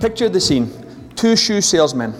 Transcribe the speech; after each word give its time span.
Picture 0.00 0.28
the 0.28 0.40
scene 0.40 0.70
two 1.16 1.34
shoe 1.34 1.60
salesmen 1.60 2.14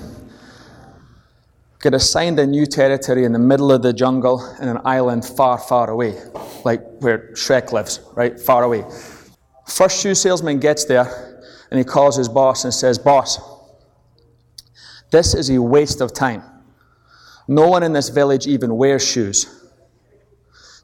get 1.80 1.94
assigned 1.94 2.41
a 2.41 2.47
new 2.47 2.66
territory 2.66 3.25
in 3.25 3.33
the 3.33 3.39
middle 3.39 3.70
of 3.70 3.83
the 3.83 3.92
jungle 3.92 4.44
in 4.61 4.69
an 4.69 4.78
island 4.84 5.25
far, 5.25 5.58
far 5.58 5.89
away, 5.89 6.20
like 6.64 6.83
where 6.98 7.30
Shrek 7.34 7.70
lives, 7.70 8.00
right? 8.14 8.39
Far 8.41 8.64
away. 8.64 8.84
First 9.69 10.02
shoe 10.02 10.17
salesman 10.17 10.58
gets 10.58 10.86
there 10.86 11.41
and 11.70 11.78
he 11.78 11.84
calls 11.84 12.17
his 12.17 12.28
boss 12.28 12.64
and 12.64 12.75
says, 12.75 12.98
Boss, 12.98 13.39
this 15.12 15.34
is 15.34 15.48
a 15.50 15.62
waste 15.62 16.00
of 16.00 16.12
time. 16.12 16.42
No 17.47 17.69
one 17.69 17.84
in 17.84 17.92
this 17.92 18.08
village 18.08 18.48
even 18.48 18.77
wears 18.77 19.06
shoes. 19.06 19.67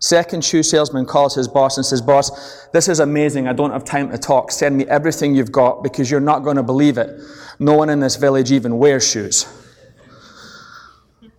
Second 0.00 0.44
shoe 0.44 0.62
salesman 0.62 1.06
calls 1.06 1.34
his 1.34 1.48
boss 1.48 1.76
and 1.76 1.86
says, 1.86 2.02
Boss, 2.02 2.66
this 2.72 2.88
is 2.88 3.00
amazing. 3.00 3.48
I 3.48 3.52
don't 3.52 3.70
have 3.70 3.84
time 3.84 4.10
to 4.10 4.18
talk. 4.18 4.50
Send 4.50 4.76
me 4.76 4.84
everything 4.86 5.34
you've 5.34 5.52
got 5.52 5.82
because 5.82 6.10
you're 6.10 6.20
not 6.20 6.40
going 6.40 6.56
to 6.56 6.62
believe 6.62 6.98
it. 6.98 7.20
No 7.58 7.74
one 7.74 7.88
in 7.88 8.00
this 8.00 8.16
village 8.16 8.52
even 8.52 8.78
wears 8.78 9.08
shoes. 9.08 9.46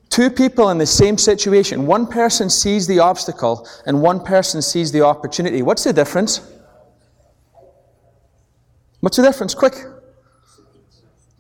Two 0.10 0.30
people 0.30 0.70
in 0.70 0.78
the 0.78 0.86
same 0.86 1.18
situation. 1.18 1.86
One 1.86 2.08
person 2.08 2.50
sees 2.50 2.88
the 2.88 3.00
obstacle 3.00 3.68
and 3.86 4.02
one 4.02 4.24
person 4.24 4.62
sees 4.62 4.92
the 4.92 5.02
opportunity. 5.02 5.62
What's 5.62 5.84
the 5.84 5.92
difference? 5.92 6.40
What's 9.02 9.18
the 9.18 9.24
difference? 9.24 9.54
Quick. 9.54 9.76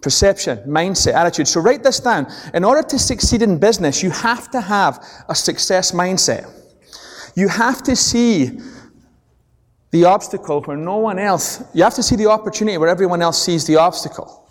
Perception, 0.01 0.59
mindset, 0.67 1.13
attitude. 1.13 1.47
So 1.47 1.61
write 1.61 1.83
this 1.83 1.99
down. 1.99 2.27
In 2.53 2.63
order 2.63 2.83
to 2.83 2.99
succeed 2.99 3.41
in 3.41 3.57
business, 3.57 4.03
you 4.03 4.11
have 4.11 4.51
to 4.51 4.61
have 4.61 5.03
a 5.29 5.33
success 5.33 5.91
mindset. 5.91 6.51
You 7.35 7.49
have 7.49 7.83
to 7.83 7.95
see 7.95 8.59
the 9.91 10.05
obstacle 10.05 10.61
where 10.61 10.77
no 10.77 10.97
one 10.97 11.19
else, 11.19 11.63
you 11.73 11.83
have 11.83 11.93
to 11.95 12.03
see 12.03 12.15
the 12.15 12.29
opportunity 12.29 12.77
where 12.77 12.89
everyone 12.89 13.21
else 13.21 13.41
sees 13.41 13.65
the 13.65 13.75
obstacle. 13.77 14.49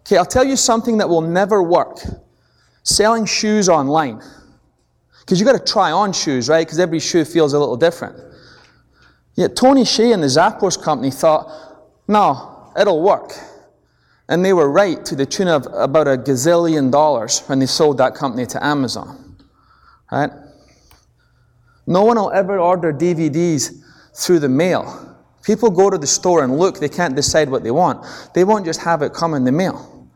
Okay, 0.00 0.16
I'll 0.16 0.26
tell 0.26 0.44
you 0.44 0.56
something 0.56 0.98
that 0.98 1.08
will 1.08 1.20
never 1.20 1.62
work 1.62 2.00
selling 2.82 3.24
shoes 3.24 3.68
online. 3.68 4.20
Because 5.20 5.38
you've 5.38 5.46
got 5.46 5.64
to 5.64 5.72
try 5.72 5.92
on 5.92 6.12
shoes, 6.12 6.48
right? 6.48 6.66
Because 6.66 6.80
every 6.80 6.98
shoe 6.98 7.24
feels 7.24 7.52
a 7.52 7.58
little 7.58 7.76
different. 7.76 8.16
Yet 9.36 9.54
Tony 9.54 9.82
Hsieh 9.82 10.12
and 10.12 10.22
the 10.22 10.26
Zappos 10.26 10.80
company 10.82 11.10
thought, 11.10 11.48
no, 12.08 12.72
it'll 12.78 13.02
work. 13.02 13.32
And 14.28 14.44
they 14.44 14.52
were 14.52 14.70
right 14.70 15.04
to 15.04 15.14
the 15.14 15.26
tune 15.26 15.48
of 15.48 15.66
about 15.72 16.08
a 16.08 16.16
gazillion 16.16 16.90
dollars 16.90 17.40
when 17.46 17.58
they 17.58 17.66
sold 17.66 17.98
that 17.98 18.14
company 18.14 18.46
to 18.46 18.64
Amazon. 18.64 19.36
Right? 20.10 20.30
No 21.90 22.04
one 22.04 22.16
will 22.16 22.30
ever 22.30 22.56
order 22.60 22.92
DVDs 22.92 23.82
through 24.14 24.38
the 24.38 24.48
mail. 24.48 25.18
People 25.42 25.70
go 25.70 25.90
to 25.90 25.98
the 25.98 26.06
store 26.06 26.44
and 26.44 26.56
look, 26.56 26.78
they 26.78 26.88
can't 26.88 27.16
decide 27.16 27.50
what 27.50 27.64
they 27.64 27.72
want. 27.72 28.06
They 28.32 28.44
won't 28.44 28.64
just 28.64 28.80
have 28.82 29.02
it 29.02 29.12
come 29.12 29.34
in 29.34 29.42
the 29.42 29.50
mail. 29.50 30.08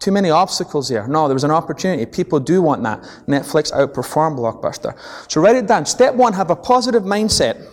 Too 0.00 0.10
many 0.10 0.30
obstacles 0.30 0.88
there. 0.88 1.06
No, 1.06 1.28
there 1.28 1.34
was 1.34 1.44
an 1.44 1.52
opportunity. 1.52 2.04
People 2.04 2.40
do 2.40 2.60
want 2.62 2.82
that. 2.82 3.00
Netflix 3.28 3.72
outperformed 3.72 4.38
Blockbuster. 4.38 4.98
So 5.30 5.40
write 5.40 5.54
it 5.54 5.68
down. 5.68 5.86
Step 5.86 6.14
one, 6.14 6.32
have 6.32 6.50
a 6.50 6.56
positive 6.56 7.04
mindset. 7.04 7.64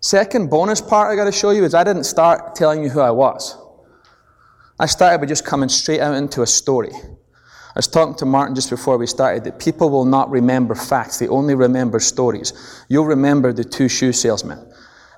Second 0.00 0.50
bonus 0.50 0.82
part 0.82 1.10
I 1.10 1.16
got 1.16 1.24
to 1.24 1.32
show 1.32 1.50
you 1.50 1.64
is 1.64 1.72
I 1.72 1.84
didn't 1.84 2.04
start 2.04 2.54
telling 2.54 2.82
you 2.82 2.90
who 2.90 3.00
I 3.00 3.12
was. 3.12 3.56
I 4.78 4.84
started 4.84 5.20
by 5.20 5.26
just 5.26 5.46
coming 5.46 5.70
straight 5.70 6.00
out 6.00 6.14
into 6.14 6.42
a 6.42 6.46
story. 6.46 6.92
I 7.68 7.78
was 7.78 7.86
talking 7.86 8.14
to 8.16 8.26
Martin 8.26 8.54
just 8.54 8.70
before 8.70 8.98
we 8.98 9.06
started 9.06 9.44
that 9.44 9.60
people 9.60 9.90
will 9.90 10.04
not 10.04 10.30
remember 10.30 10.74
facts, 10.74 11.18
they 11.18 11.28
only 11.28 11.54
remember 11.54 12.00
stories. 12.00 12.52
You'll 12.88 13.06
remember 13.06 13.52
the 13.52 13.64
two 13.64 13.88
shoe 13.88 14.12
salesmen, 14.12 14.58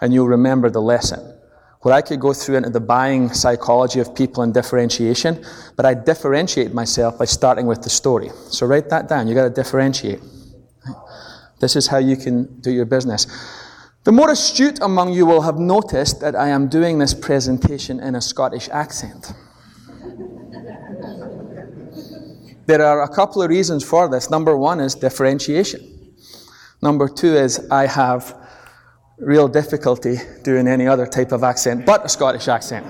and 0.00 0.12
you'll 0.12 0.28
remember 0.28 0.69
the 0.69 0.83
lesson. 0.83 1.37
Where 1.83 1.94
I 1.94 2.03
could 2.03 2.21
go 2.21 2.34
through 2.34 2.56
into 2.56 2.69
the 2.69 2.81
buying 2.81 3.33
psychology 3.33 4.00
of 4.00 4.15
people 4.15 4.43
and 4.43 4.53
differentiation, 4.53 5.43
but 5.77 5.87
I 5.87 5.94
differentiate 5.94 6.75
myself 6.75 7.19
by 7.19 7.25
starting 7.25 7.66
with 7.66 7.83
the 7.83 7.89
story. 7.89 8.31
So 8.50 8.66
write 8.66 8.91
that 8.91 9.09
down. 9.09 9.28
You've 9.28 9.37
got 9.37 9.44
to 9.44 9.50
differentiate. 9.50 10.21
This 11.60 11.77
is 11.77 11.87
how 11.87 11.99
you 11.99 12.16
can 12.16 12.60
do 12.60 12.71
your 12.71 12.84
business. 12.84 13.27
The 14.05 14.12
more 14.12 14.31
astute 14.31 14.81
among 14.81 15.12
you 15.12 15.25
will 15.25 15.43
have 15.43 15.59
noticed 15.59 16.21
that 16.21 16.34
I 16.34 16.49
am 16.49 16.69
doing 16.69 16.99
this 16.99 17.15
presentation 17.15 18.00
in 18.00 18.15
a 18.15 18.21
Scottish 18.21 18.69
accent. 18.71 19.33
There 22.70 22.86
are 22.86 23.03
a 23.03 23.08
couple 23.08 23.42
of 23.42 23.50
reasons 23.50 23.82
for 23.82 24.08
this. 24.08 24.31
Number 24.31 24.56
one 24.56 24.78
is 24.78 24.94
differentiation. 24.94 26.14
Number 26.81 27.08
two 27.08 27.34
is 27.34 27.69
I 27.69 27.88
have 27.88 28.32
real 29.19 29.48
difficulty 29.48 30.19
doing 30.44 30.69
any 30.69 30.86
other 30.86 31.04
type 31.04 31.32
of 31.32 31.42
accent 31.42 31.84
but 31.84 32.04
a 32.04 32.09
Scottish 32.09 32.47
accent. 32.47 32.86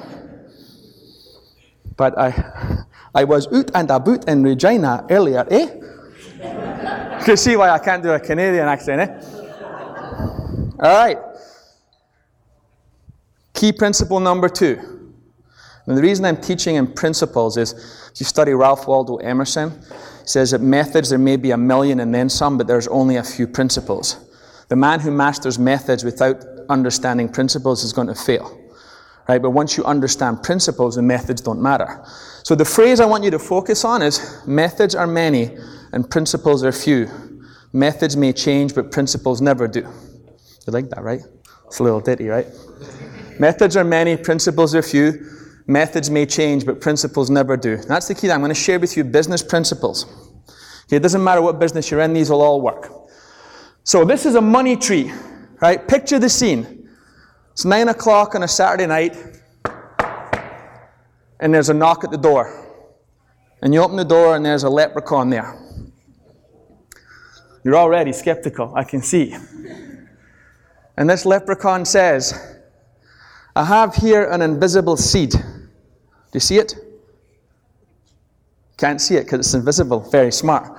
But 1.96 2.18
I, 2.18 2.84
I 3.14 3.24
was 3.24 3.50
out 3.54 3.70
and 3.74 3.90
about 3.90 4.28
in 4.28 4.42
Regina 4.42 5.06
earlier, 5.08 5.46
eh? 5.50 5.68
you 7.18 7.24
can 7.24 7.38
see 7.38 7.56
why 7.56 7.70
I 7.70 7.78
can't 7.78 8.02
do 8.02 8.10
a 8.10 8.20
Canadian 8.20 8.68
accent, 8.68 9.00
eh? 9.00 9.20
All 10.78 11.06
right. 11.06 11.18
Key 13.54 13.72
principle 13.72 14.20
number 14.20 14.50
two 14.50 15.00
and 15.86 15.96
the 15.96 16.02
reason 16.02 16.24
I'm 16.24 16.36
teaching 16.36 16.76
in 16.76 16.86
principles 16.86 17.56
is 17.56 17.74
if 18.12 18.20
you 18.20 18.26
study 18.26 18.52
Ralph 18.52 18.86
Waldo 18.86 19.16
Emerson, 19.16 19.70
he 19.70 20.26
says 20.26 20.50
that 20.50 20.60
methods, 20.60 21.10
there 21.10 21.18
may 21.18 21.36
be 21.36 21.50
a 21.50 21.56
million 21.56 22.00
and 22.00 22.14
then 22.14 22.28
some, 22.28 22.58
but 22.58 22.66
there's 22.66 22.88
only 22.88 23.16
a 23.16 23.22
few 23.22 23.46
principles. 23.46 24.16
The 24.68 24.76
man 24.76 25.00
who 25.00 25.10
masters 25.10 25.58
methods 25.58 26.04
without 26.04 26.44
understanding 26.68 27.28
principles 27.28 27.82
is 27.82 27.92
going 27.92 28.06
to 28.06 28.14
fail. 28.14 28.56
Right? 29.28 29.40
But 29.40 29.50
once 29.50 29.76
you 29.76 29.84
understand 29.84 30.42
principles, 30.42 30.96
the 30.96 31.02
methods 31.02 31.40
don't 31.40 31.62
matter. 31.62 32.04
So 32.42 32.54
the 32.54 32.64
phrase 32.64 33.00
I 33.00 33.06
want 33.06 33.24
you 33.24 33.30
to 33.30 33.38
focus 33.38 33.84
on 33.84 34.02
is 34.02 34.42
methods 34.46 34.94
are 34.94 35.06
many 35.06 35.56
and 35.92 36.08
principles 36.08 36.64
are 36.64 36.72
few. 36.72 37.08
Methods 37.72 38.16
may 38.16 38.32
change, 38.32 38.74
but 38.74 38.90
principles 38.90 39.40
never 39.40 39.68
do. 39.68 39.80
You 39.80 40.72
like 40.72 40.90
that, 40.90 41.02
right? 41.02 41.20
It's 41.66 41.78
a 41.78 41.82
little 41.84 42.00
ditty, 42.00 42.28
right? 42.28 42.46
Methods 43.38 43.76
are 43.76 43.84
many, 43.84 44.16
principles 44.16 44.74
are 44.74 44.82
few. 44.82 45.26
Methods 45.70 46.10
may 46.10 46.26
change, 46.26 46.66
but 46.66 46.80
principles 46.80 47.30
never 47.30 47.56
do. 47.56 47.76
That's 47.76 48.08
the 48.08 48.14
key. 48.16 48.28
I'm 48.28 48.40
going 48.40 48.48
to 48.48 48.56
share 48.56 48.80
with 48.80 48.96
you 48.96 49.04
business 49.04 49.40
principles. 49.40 50.04
Okay, 50.86 50.96
it 50.96 51.00
doesn't 51.00 51.22
matter 51.22 51.40
what 51.40 51.60
business 51.60 51.92
you're 51.92 52.00
in, 52.00 52.12
these 52.12 52.28
will 52.28 52.42
all 52.42 52.60
work. 52.60 52.90
So 53.84 54.04
this 54.04 54.26
is 54.26 54.34
a 54.34 54.40
money 54.40 54.74
tree, 54.74 55.12
right? 55.62 55.86
Picture 55.86 56.18
the 56.18 56.28
scene. 56.28 56.88
It's 57.52 57.64
nine 57.64 57.86
o'clock 57.86 58.34
on 58.34 58.42
a 58.42 58.48
Saturday 58.48 58.88
night, 58.88 59.16
and 61.38 61.54
there's 61.54 61.68
a 61.68 61.74
knock 61.74 62.02
at 62.02 62.10
the 62.10 62.18
door. 62.18 62.66
And 63.62 63.72
you 63.72 63.80
open 63.80 63.96
the 63.96 64.04
door, 64.04 64.34
and 64.34 64.44
there's 64.44 64.64
a 64.64 64.70
leprechaun 64.70 65.30
there. 65.30 65.56
You're 67.62 67.76
already 67.76 68.12
skeptical, 68.12 68.74
I 68.74 68.82
can 68.82 69.02
see. 69.02 69.36
And 70.96 71.08
this 71.08 71.24
leprechaun 71.24 71.84
says, 71.84 72.58
I 73.54 73.64
have 73.64 73.94
here 73.94 74.24
an 74.24 74.42
invisible 74.42 74.96
seed. 74.96 75.34
Do 76.30 76.36
you 76.36 76.40
see 76.40 76.58
it? 76.58 76.74
Can't 78.76 79.00
see 79.00 79.16
it 79.16 79.24
because 79.24 79.40
it's 79.40 79.54
invisible. 79.54 80.00
Very 80.00 80.32
smart. 80.32 80.78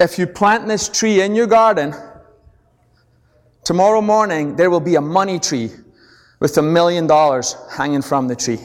If 0.00 0.18
you 0.18 0.26
plant 0.26 0.68
this 0.68 0.88
tree 0.88 1.20
in 1.20 1.34
your 1.34 1.46
garden, 1.46 1.94
tomorrow 3.64 4.00
morning 4.00 4.56
there 4.56 4.70
will 4.70 4.80
be 4.80 4.94
a 4.94 5.00
money 5.00 5.38
tree 5.38 5.70
with 6.38 6.56
a 6.58 6.62
million 6.62 7.06
dollars 7.06 7.56
hanging 7.70 8.02
from 8.02 8.28
the 8.28 8.36
tree. 8.36 8.60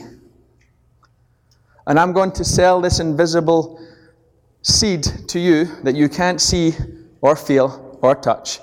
And 1.87 1.99
I'm 1.99 2.13
going 2.13 2.31
to 2.33 2.43
sell 2.43 2.79
this 2.79 2.99
invisible 2.99 3.79
seed 4.61 5.03
to 5.29 5.39
you 5.39 5.65
that 5.83 5.95
you 5.95 6.07
can't 6.07 6.39
see 6.39 6.73
or 7.21 7.35
feel 7.35 7.97
or 8.01 8.15
touch 8.15 8.59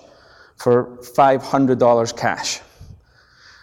for 0.57 0.99
$500 1.17 2.17
cash. 2.17 2.61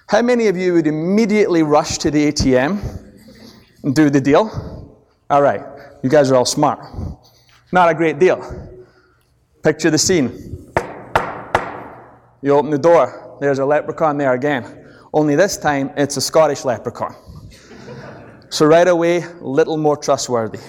How 0.07 0.21
many 0.21 0.47
of 0.47 0.57
you 0.57 0.73
would 0.73 0.87
immediately 0.87 1.63
rush 1.63 1.97
to 1.99 2.11
the 2.11 2.31
ATM 2.31 3.04
do 3.93 4.09
the 4.09 4.21
deal? 4.21 4.49
All 5.29 5.41
right, 5.41 5.61
you 6.01 6.09
guys 6.09 6.31
are 6.31 6.35
all 6.35 6.45
smart. 6.45 6.79
Not 7.71 7.89
a 7.89 7.93
great 7.93 8.19
deal. 8.19 8.39
Picture 9.63 9.89
the 9.89 9.97
scene. 9.97 10.71
You 12.41 12.51
open 12.51 12.69
the 12.69 12.77
door, 12.77 13.37
there's 13.39 13.59
a 13.59 13.65
leprechaun 13.65 14.17
there 14.17 14.33
again. 14.33 14.87
Only 15.13 15.35
this 15.35 15.57
time, 15.57 15.91
it's 15.97 16.17
a 16.17 16.21
Scottish 16.21 16.65
leprechaun. 16.65 17.15
So, 18.49 18.65
right 18.65 18.87
away, 18.87 19.23
a 19.23 19.33
little 19.41 19.77
more 19.77 19.97
trustworthy. 19.97 20.59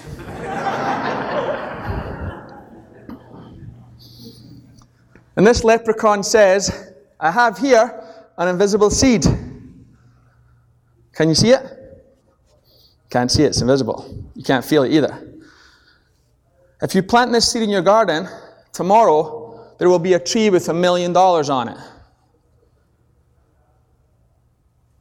and 5.35 5.45
this 5.45 5.63
leprechaun 5.63 6.23
says, 6.23 6.93
I 7.19 7.29
have 7.31 7.57
here 7.57 8.03
an 8.37 8.47
invisible 8.47 8.89
seed. 8.89 9.23
Can 11.13 11.29
you 11.29 11.35
see 11.35 11.51
it? 11.51 11.76
Can't 13.09 13.31
see 13.31 13.43
it, 13.43 13.47
it's 13.47 13.61
invisible. 13.61 14.23
You 14.35 14.43
can't 14.43 14.65
feel 14.65 14.83
it 14.83 14.91
either. 14.91 15.23
If 16.81 16.93
you 16.93 17.01
plant 17.01 17.31
this 17.31 17.51
seed 17.51 17.63
in 17.63 17.69
your 17.69 17.81
garden, 17.81 18.27
tomorrow 18.73 19.75
there 19.79 19.89
will 19.89 19.99
be 19.99 20.13
a 20.13 20.19
tree 20.19 20.49
with 20.49 20.69
a 20.69 20.73
million 20.73 21.13
dollars 21.13 21.49
on 21.49 21.69
it. 21.69 21.77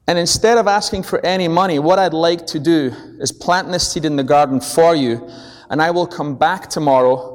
And 0.09 0.19
instead 0.19 0.57
of 0.57 0.69
asking 0.69 1.03
for 1.03 1.25
any 1.27 1.49
money, 1.49 1.79
what 1.81 1.99
I'd 1.99 2.15
like 2.15 2.47
to 2.49 2.61
do 2.61 2.93
is 3.19 3.33
plant 3.33 3.73
this 3.73 3.93
seed 3.93 4.05
in 4.05 4.15
the 4.15 4.23
garden 4.23 4.61
for 4.61 4.95
you, 4.95 5.29
and 5.69 5.83
I 5.83 5.91
will 5.91 6.07
come 6.07 6.37
back 6.37 6.71
tomorrow 6.71 7.35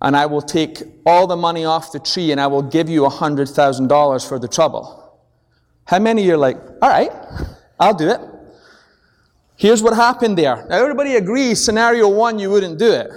and 0.00 0.16
I 0.16 0.26
will 0.26 0.42
take 0.42 0.82
all 1.06 1.26
the 1.26 1.36
money 1.36 1.64
off 1.64 1.92
the 1.92 1.98
tree 1.98 2.30
and 2.30 2.40
I 2.40 2.46
will 2.46 2.62
give 2.62 2.88
you 2.88 3.02
$100,000 3.02 4.28
for 4.28 4.38
the 4.38 4.48
trouble. 4.48 5.20
How 5.86 5.98
many 5.98 6.22
of 6.22 6.26
you 6.26 6.34
are 6.34 6.38
like, 6.38 6.56
all 6.82 6.88
right, 6.88 7.10
I'll 7.80 7.94
do 7.94 8.08
it? 8.10 8.20
Here's 9.58 9.82
what 9.82 9.94
happened 9.96 10.38
there. 10.38 10.64
Now, 10.68 10.76
everybody 10.80 11.16
agrees 11.16 11.62
scenario 11.64 12.08
one, 12.08 12.38
you 12.38 12.48
wouldn't 12.48 12.78
do 12.78 12.92
it. 12.92 13.10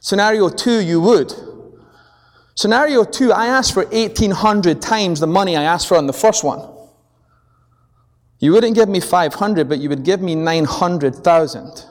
Scenario 0.00 0.48
two, 0.48 0.80
you 0.80 0.98
would. 0.98 1.30
Scenario 2.54 3.04
two, 3.04 3.32
I 3.32 3.48
asked 3.48 3.74
for 3.74 3.84
1,800 3.84 4.80
times 4.80 5.20
the 5.20 5.26
money 5.26 5.58
I 5.58 5.64
asked 5.64 5.86
for 5.86 5.98
on 5.98 6.06
the 6.06 6.12
first 6.14 6.42
one. 6.42 6.66
You 8.38 8.52
wouldn't 8.52 8.76
give 8.76 8.88
me 8.88 8.98
500, 8.98 9.68
but 9.68 9.78
you 9.78 9.90
would 9.90 10.04
give 10.04 10.22
me 10.22 10.34
900,000. 10.34 11.84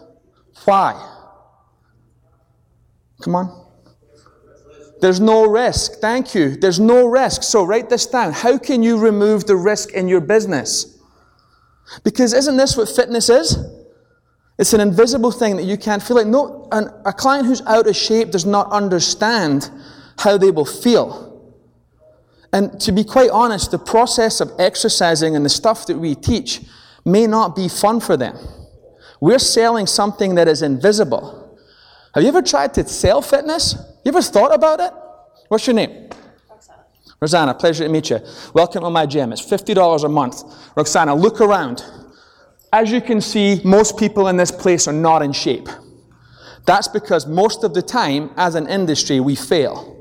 Why? 0.65 0.93
Come 3.21 3.35
on. 3.35 3.67
There's 5.01 5.19
no 5.19 5.45
risk. 5.45 5.99
Thank 6.01 6.33
you. 6.33 6.55
There's 6.55 6.79
no 6.79 7.05
risk. 7.05 7.43
So 7.43 7.63
write 7.63 7.89
this 7.89 8.07
down. 8.07 8.33
How 8.33 8.57
can 8.57 8.81
you 8.81 8.97
remove 8.97 9.45
the 9.45 9.55
risk 9.55 9.91
in 9.91 10.07
your 10.07 10.21
business? 10.21 10.96
Because 12.03 12.33
isn't 12.33 12.57
this 12.57 12.75
what 12.77 12.89
fitness 12.89 13.29
is? 13.29 13.57
It's 14.57 14.73
an 14.73 14.81
invisible 14.81 15.31
thing 15.31 15.55
that 15.57 15.63
you 15.63 15.77
can't 15.77 16.01
feel 16.01 16.17
like. 16.17 16.27
No, 16.27 16.67
an, 16.71 16.89
a 17.05 17.13
client 17.13 17.45
who's 17.45 17.61
out 17.61 17.87
of 17.87 17.95
shape 17.95 18.31
does 18.31 18.45
not 18.45 18.71
understand 18.71 19.69
how 20.17 20.37
they 20.37 20.51
will 20.51 20.65
feel. 20.65 21.27
And 22.51 22.79
to 22.81 22.91
be 22.91 23.03
quite 23.03 23.29
honest, 23.29 23.71
the 23.71 23.79
process 23.79 24.41
of 24.41 24.51
exercising 24.57 25.35
and 25.35 25.45
the 25.45 25.49
stuff 25.49 25.85
that 25.87 25.97
we 25.97 26.15
teach 26.15 26.61
may 27.05 27.27
not 27.27 27.55
be 27.55 27.67
fun 27.67 27.99
for 27.99 28.17
them. 28.17 28.37
We're 29.21 29.39
selling 29.39 29.87
something 29.87 30.35
that 30.35 30.47
is 30.47 30.61
invisible. 30.61 31.57
Have 32.13 32.23
you 32.23 32.29
ever 32.29 32.41
tried 32.41 32.73
to 32.75 32.87
sell 32.87 33.21
fitness? 33.21 33.75
You 34.03 34.09
ever 34.09 34.21
thought 34.21 34.53
about 34.53 34.79
it? 34.79 34.91
What's 35.49 35.67
your 35.67 35.75
name? 35.75 36.09
Rosanna, 37.19 37.53
pleasure 37.55 37.83
to 37.83 37.89
meet 37.89 38.11
you. 38.11 38.19
Welcome 38.53 38.83
to 38.83 38.89
my 38.91 39.05
gym. 39.07 39.33
It's 39.33 39.41
$50 39.41 40.03
a 40.03 40.09
month. 40.09 40.43
Roxana, 40.75 41.15
look 41.15 41.41
around. 41.41 41.83
As 42.71 42.91
you 42.91 43.01
can 43.01 43.21
see, 43.21 43.59
most 43.63 43.97
people 43.97 44.27
in 44.27 44.37
this 44.37 44.51
place 44.51 44.87
are 44.87 44.93
not 44.93 45.23
in 45.23 45.31
shape. 45.31 45.67
That's 46.65 46.87
because 46.87 47.25
most 47.25 47.63
of 47.63 47.73
the 47.73 47.81
time, 47.81 48.29
as 48.37 48.53
an 48.55 48.67
industry, 48.67 49.19
we 49.19 49.35
fail. 49.35 49.95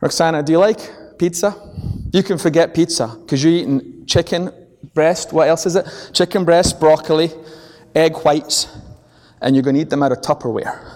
Roxana, 0.00 0.42
do 0.42 0.52
you 0.52 0.58
like 0.58 1.18
pizza? 1.18 1.56
You 2.12 2.22
can 2.22 2.38
forget 2.38 2.74
pizza 2.74 3.16
because 3.22 3.42
you're 3.42 3.54
eating 3.54 4.06
chicken 4.06 4.52
breast. 4.92 5.32
What 5.32 5.48
else 5.48 5.66
is 5.66 5.74
it? 5.74 6.10
Chicken 6.12 6.44
breast, 6.44 6.78
broccoli, 6.78 7.32
egg 7.94 8.14
whites, 8.18 8.68
and 9.40 9.56
you're 9.56 9.62
going 9.62 9.74
to 9.74 9.80
eat 9.80 9.90
them 9.90 10.02
out 10.02 10.12
of 10.12 10.20
Tupperware. 10.20 10.93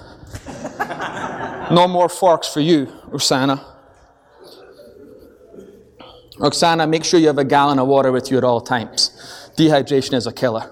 No 1.70 1.88
more 1.88 2.08
forks 2.08 2.52
for 2.52 2.60
you, 2.60 2.92
Roxana. 3.06 3.64
Roxana, 6.38 6.86
make 6.86 7.04
sure 7.04 7.18
you 7.18 7.26
have 7.26 7.38
a 7.38 7.44
gallon 7.44 7.78
of 7.78 7.88
water 7.88 8.12
with 8.12 8.30
you 8.30 8.38
at 8.38 8.44
all 8.44 8.60
times. 8.60 9.10
Dehydration 9.56 10.14
is 10.14 10.26
a 10.26 10.32
killer. 10.32 10.70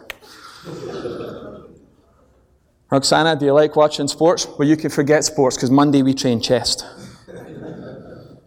Roxana, 2.90 3.34
do 3.34 3.46
you 3.46 3.52
like 3.52 3.75
watching 3.75 4.06
sports? 4.06 4.46
Well, 4.46 4.69
you 4.69 4.76
can 4.76 4.90
forget 4.90 5.25
sports 5.25 5.56
because 5.56 5.72
Monday 5.72 6.02
we 6.02 6.14
train 6.14 6.40
chest. 6.40 6.87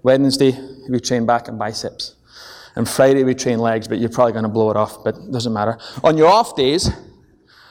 Wednesday 0.02 0.58
we 0.90 1.00
train 1.02 1.26
back 1.26 1.50
and 1.50 1.60
biceps. 1.60 2.16
And 2.76 2.88
Friday 2.88 3.26
we 3.26 3.36
train 3.36 3.60
legs, 3.60 3.90
but 3.90 4.00
you're 4.00 4.10
probably 4.10 4.32
going 4.32 4.44
to 4.44 4.50
blow 4.50 4.72
it 4.72 4.78
off, 4.78 5.04
but 5.04 5.16
it 5.16 5.32
doesn't 5.32 5.52
matter. 5.52 5.78
On 6.06 6.18
your 6.18 6.30
off 6.30 6.56
days, 6.56 6.90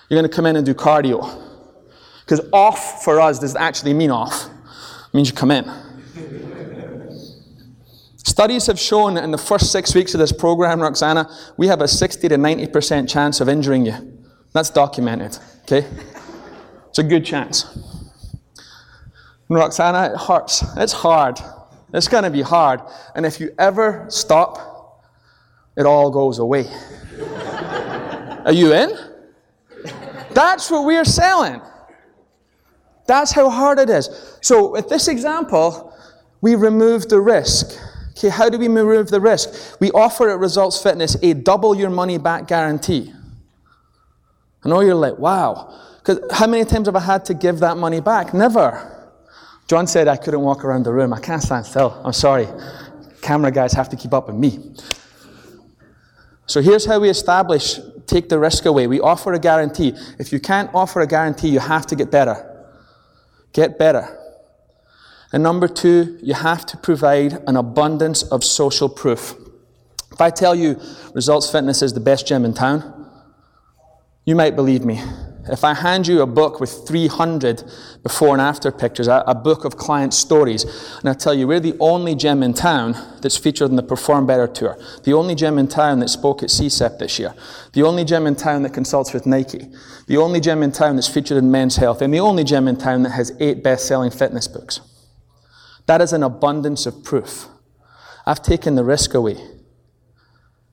you're 0.08 0.20
going 0.20 0.28
to 0.28 0.34
come 0.34 0.44
in 0.44 0.56
and 0.56 0.66
do 0.66 0.74
cardio. 0.74 1.42
Because 2.20 2.46
off 2.52 3.02
for 3.02 3.18
us 3.18 3.38
does 3.38 3.56
actually 3.56 3.94
mean 3.94 4.10
off. 4.10 4.50
Means 5.12 5.30
you 5.30 5.34
come 5.34 5.50
in. 5.50 5.70
Studies 8.16 8.66
have 8.66 8.78
shown 8.78 9.16
in 9.16 9.30
the 9.30 9.38
first 9.38 9.72
six 9.72 9.94
weeks 9.94 10.14
of 10.14 10.20
this 10.20 10.32
program, 10.32 10.80
Roxana, 10.80 11.28
we 11.56 11.66
have 11.66 11.80
a 11.80 11.88
60 11.88 12.28
to 12.28 12.36
90% 12.36 13.08
chance 13.08 13.40
of 13.40 13.48
injuring 13.48 13.86
you. 13.86 13.94
That's 14.52 14.70
documented, 14.70 15.38
okay? 15.62 15.86
It's 16.88 16.98
a 16.98 17.02
good 17.02 17.24
chance. 17.24 17.64
And 19.48 19.58
Roxana, 19.58 20.14
it 20.14 20.18
hurts. 20.18 20.64
It's 20.76 20.92
hard. 20.92 21.38
It's 21.92 22.06
going 22.06 22.24
to 22.24 22.30
be 22.30 22.42
hard. 22.42 22.80
And 23.14 23.24
if 23.24 23.40
you 23.40 23.50
ever 23.58 24.06
stop, 24.08 25.04
it 25.76 25.86
all 25.86 26.10
goes 26.10 26.38
away. 26.38 26.66
Are 28.44 28.52
you 28.52 28.72
in? 28.72 28.90
That's 30.32 30.70
what 30.70 30.84
we're 30.84 31.04
selling. 31.04 31.60
That's 33.08 33.32
how 33.32 33.48
hard 33.48 33.78
it 33.78 33.88
is. 33.90 34.36
So, 34.42 34.70
with 34.70 34.88
this 34.88 35.08
example, 35.08 35.92
we 36.42 36.54
remove 36.54 37.08
the 37.08 37.20
risk. 37.20 37.76
Okay, 38.10 38.28
how 38.28 38.48
do 38.50 38.58
we 38.58 38.68
remove 38.68 39.08
the 39.08 39.20
risk? 39.20 39.80
We 39.80 39.90
offer 39.92 40.28
at 40.28 40.38
Results 40.38 40.80
Fitness 40.80 41.16
a 41.22 41.32
double 41.32 41.74
your 41.74 41.88
money 41.88 42.18
back 42.18 42.46
guarantee. 42.46 43.12
I 44.62 44.68
know 44.68 44.80
you're 44.80 44.94
like, 44.94 45.18
wow. 45.18 45.74
Because 45.98 46.20
how 46.30 46.46
many 46.46 46.64
times 46.66 46.86
have 46.86 46.96
I 46.96 47.00
had 47.00 47.24
to 47.26 47.34
give 47.34 47.60
that 47.60 47.78
money 47.78 48.00
back? 48.00 48.34
Never. 48.34 48.94
John 49.68 49.86
said 49.86 50.06
I 50.06 50.16
couldn't 50.16 50.40
walk 50.40 50.64
around 50.64 50.84
the 50.84 50.92
room. 50.92 51.12
I 51.12 51.20
can't 51.20 51.42
stand 51.42 51.64
still. 51.64 52.00
I'm 52.04 52.12
sorry. 52.12 52.46
Camera 53.22 53.50
guys 53.50 53.72
have 53.72 53.88
to 53.88 53.96
keep 53.96 54.12
up 54.12 54.26
with 54.26 54.36
me. 54.36 54.74
So 56.46 56.60
here's 56.60 56.84
how 56.84 57.00
we 57.00 57.08
establish 57.08 57.80
take 58.06 58.28
the 58.28 58.38
risk 58.38 58.66
away. 58.66 58.86
We 58.86 59.00
offer 59.00 59.32
a 59.32 59.38
guarantee. 59.38 59.94
If 60.18 60.32
you 60.32 60.40
can't 60.40 60.70
offer 60.74 61.00
a 61.00 61.06
guarantee, 61.06 61.48
you 61.48 61.60
have 61.60 61.86
to 61.86 61.96
get 61.96 62.10
better. 62.10 62.47
Get 63.52 63.78
better. 63.78 64.18
And 65.32 65.42
number 65.42 65.68
two, 65.68 66.18
you 66.22 66.34
have 66.34 66.64
to 66.66 66.76
provide 66.76 67.42
an 67.46 67.56
abundance 67.56 68.22
of 68.22 68.44
social 68.44 68.88
proof. 68.88 69.34
If 70.12 70.20
I 70.20 70.30
tell 70.30 70.54
you 70.54 70.80
Results 71.14 71.50
Fitness 71.50 71.82
is 71.82 71.92
the 71.92 72.00
best 72.00 72.26
gym 72.26 72.44
in 72.44 72.54
town, 72.54 73.10
you 74.24 74.34
might 74.34 74.56
believe 74.56 74.84
me. 74.84 75.02
If 75.50 75.64
I 75.64 75.74
hand 75.74 76.06
you 76.06 76.20
a 76.20 76.26
book 76.26 76.60
with 76.60 76.86
300 76.86 77.64
before 78.02 78.34
and 78.34 78.40
after 78.40 78.70
pictures, 78.70 79.08
a, 79.08 79.34
book 79.34 79.64
of 79.64 79.76
client 79.76 80.12
stories, 80.12 80.64
and 81.00 81.08
I 81.08 81.14
tell 81.14 81.32
you 81.32 81.48
we're 81.48 81.60
the 81.60 81.76
only 81.80 82.14
gym 82.14 82.42
in 82.42 82.52
town 82.52 82.94
that's 83.22 83.36
featured 83.36 83.70
in 83.70 83.76
the 83.76 83.82
Perform 83.82 84.26
Better 84.26 84.46
Tour, 84.46 84.78
the 85.04 85.14
only 85.14 85.34
gym 85.34 85.58
in 85.58 85.66
town 85.66 86.00
that 86.00 86.08
spoke 86.08 86.42
at 86.42 86.50
CSEP 86.50 86.98
this 86.98 87.18
year, 87.18 87.34
the 87.72 87.82
only 87.82 88.04
gym 88.04 88.26
in 88.26 88.36
town 88.36 88.62
that 88.62 88.74
consults 88.74 89.14
with 89.14 89.26
Nike, 89.26 89.68
the 90.06 90.18
only 90.18 90.40
gym 90.40 90.62
in 90.62 90.70
town 90.72 90.96
that's 90.96 91.08
featured 91.08 91.38
in 91.38 91.50
Men's 91.50 91.76
Health, 91.76 92.02
and 92.02 92.12
the 92.12 92.20
only 92.20 92.44
gym 92.44 92.68
in 92.68 92.76
town 92.76 93.02
that 93.04 93.10
has 93.10 93.32
eight 93.40 93.62
best 93.62 93.86
selling 93.86 94.10
fitness 94.10 94.48
books. 94.48 94.80
That 95.86 96.02
is 96.02 96.12
an 96.12 96.22
abundance 96.22 96.84
of 96.84 97.02
proof. 97.02 97.48
I've 98.26 98.42
taken 98.42 98.74
the 98.74 98.84
risk 98.84 99.14
away. 99.14 99.36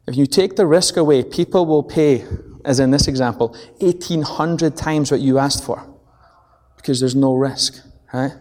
If 0.08 0.17
you 0.17 0.25
take 0.25 0.58
the 0.58 0.65
risk 0.65 0.98
away, 0.98 1.24
people 1.24 1.65
will 1.65 1.84
pay 1.84 2.25
as 2.65 2.79
in 2.79 2.91
this 2.91 3.07
example, 3.07 3.55
1,800 3.79 4.75
times 4.75 5.12
what 5.12 5.22
you 5.22 5.38
asked 5.39 5.63
for 5.63 5.88
because 6.77 7.00
there's 7.00 7.15
no 7.15 7.34
risk. 7.36 7.81
Right? 8.13 8.34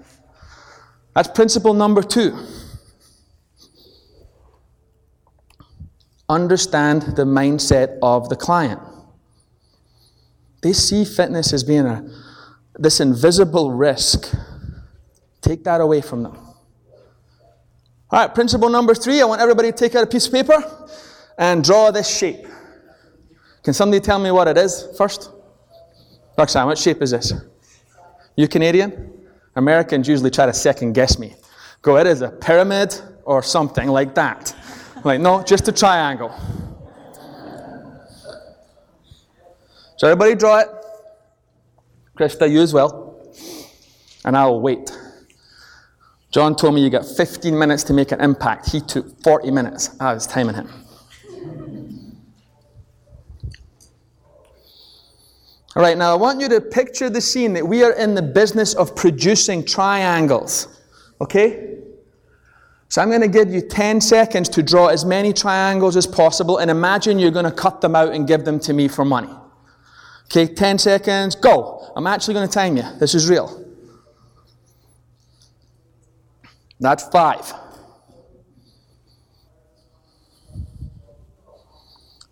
That's 1.14 1.28
principle 1.28 1.74
number 1.74 2.02
two. 2.02 2.36
understand 6.28 7.02
the 7.16 7.24
mindset 7.24 7.98
of 8.02 8.28
the 8.28 8.36
client. 8.36 8.80
They 10.62 10.72
see 10.72 11.04
fitness 11.04 11.52
as 11.52 11.62
being 11.62 11.86
a, 11.86 12.08
this 12.78 13.00
invisible 13.00 13.70
risk. 13.72 14.34
Take 15.42 15.64
that 15.64 15.80
away 15.80 16.00
from 16.00 16.22
them. 16.22 16.36
All 18.10 18.20
right, 18.20 18.34
principle 18.34 18.70
number 18.70 18.94
three 18.94 19.20
I 19.20 19.24
want 19.24 19.40
everybody 19.40 19.70
to 19.70 19.76
take 19.76 19.94
out 19.94 20.04
a 20.04 20.06
piece 20.06 20.26
of 20.26 20.32
paper 20.32 20.62
and 21.36 21.62
draw 21.62 21.90
this 21.90 22.08
shape. 22.08 22.46
Can 23.64 23.72
somebody 23.72 24.00
tell 24.00 24.18
me 24.18 24.30
what 24.30 24.46
it 24.46 24.58
is 24.58 24.86
first? 24.96 25.30
Roxanne, 26.36 26.66
what 26.66 26.78
shape 26.78 27.00
is 27.02 27.10
this? 27.10 27.32
You 28.36 28.46
Canadian? 28.46 29.10
Americans 29.56 30.06
usually 30.06 30.30
try 30.30 30.46
to 30.46 30.52
second 30.52 30.92
guess 30.92 31.18
me. 31.18 31.34
Go, 31.80 31.96
it 31.96 32.06
is 32.06 32.20
a 32.20 32.30
pyramid 32.30 32.94
or 33.24 33.42
something 33.42 33.88
like 33.88 34.14
that. 34.14 34.54
Like, 35.04 35.20
no, 35.20 35.42
just 35.42 35.68
a 35.68 35.72
triangle. 35.72 36.34
So 39.96 40.08
everybody 40.08 40.34
draw 40.34 40.60
it. 40.60 40.68
Krista, 42.18 42.50
you 42.50 42.60
as 42.60 42.74
well. 42.74 43.32
And 44.24 44.36
I'll 44.36 44.60
wait. 44.60 44.90
John 46.30 46.56
told 46.56 46.74
me 46.74 46.82
you 46.82 46.90
got 46.90 47.06
15 47.06 47.56
minutes 47.56 47.84
to 47.84 47.92
make 47.92 48.12
an 48.12 48.20
impact. 48.20 48.70
He 48.70 48.80
took 48.80 49.22
40 49.22 49.50
minutes. 49.52 49.90
I 50.00 50.12
was 50.12 50.26
timing 50.26 50.56
him. 50.56 50.68
All 55.76 55.82
right, 55.82 55.98
now 55.98 56.12
I 56.12 56.16
want 56.16 56.40
you 56.40 56.48
to 56.50 56.60
picture 56.60 57.10
the 57.10 57.20
scene 57.20 57.52
that 57.54 57.66
we 57.66 57.82
are 57.82 57.92
in 57.92 58.14
the 58.14 58.22
business 58.22 58.74
of 58.74 58.94
producing 58.94 59.64
triangles. 59.64 60.80
Okay? 61.20 61.78
So 62.88 63.02
I'm 63.02 63.08
going 63.08 63.22
to 63.22 63.28
give 63.28 63.52
you 63.52 63.60
10 63.60 64.00
seconds 64.00 64.48
to 64.50 64.62
draw 64.62 64.86
as 64.86 65.04
many 65.04 65.32
triangles 65.32 65.96
as 65.96 66.06
possible 66.06 66.58
and 66.58 66.70
imagine 66.70 67.18
you're 67.18 67.32
going 67.32 67.44
to 67.44 67.50
cut 67.50 67.80
them 67.80 67.96
out 67.96 68.12
and 68.12 68.24
give 68.24 68.44
them 68.44 68.60
to 68.60 68.72
me 68.72 68.86
for 68.86 69.04
money. 69.04 69.34
Okay, 70.26 70.46
10 70.46 70.78
seconds, 70.78 71.34
go. 71.34 71.92
I'm 71.96 72.06
actually 72.06 72.34
going 72.34 72.46
to 72.46 72.54
time 72.54 72.76
you. 72.76 72.84
This 73.00 73.16
is 73.16 73.28
real. 73.28 73.64
That's 76.78 77.08
five. 77.08 77.52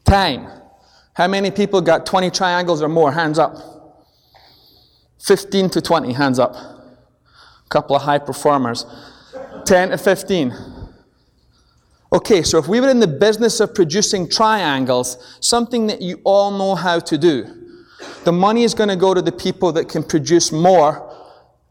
Time. 0.04 0.46
How 1.14 1.28
many 1.28 1.50
people 1.50 1.80
got 1.80 2.06
20 2.06 2.30
triangles 2.30 2.82
or 2.82 2.88
more? 2.88 3.12
Hands 3.12 3.38
up. 3.38 3.56
15 5.20 5.70
to 5.70 5.80
20, 5.80 6.12
hands 6.14 6.38
up. 6.38 6.54
A 6.54 7.68
couple 7.68 7.94
of 7.94 8.02
high 8.02 8.18
performers. 8.18 8.86
10 9.66 9.90
to 9.90 9.98
15. 9.98 10.52
Okay, 12.12 12.42
so 12.42 12.58
if 12.58 12.68
we 12.68 12.80
were 12.80 12.90
in 12.90 13.00
the 13.00 13.06
business 13.06 13.60
of 13.60 13.74
producing 13.74 14.28
triangles, 14.28 15.16
something 15.40 15.86
that 15.86 16.02
you 16.02 16.20
all 16.24 16.50
know 16.50 16.74
how 16.74 16.98
to 16.98 17.16
do, 17.16 17.46
the 18.24 18.32
money 18.32 18.64
is 18.64 18.74
going 18.74 18.88
to 18.88 18.96
go 18.96 19.14
to 19.14 19.22
the 19.22 19.32
people 19.32 19.72
that 19.72 19.88
can 19.88 20.02
produce 20.02 20.52
more 20.52 21.08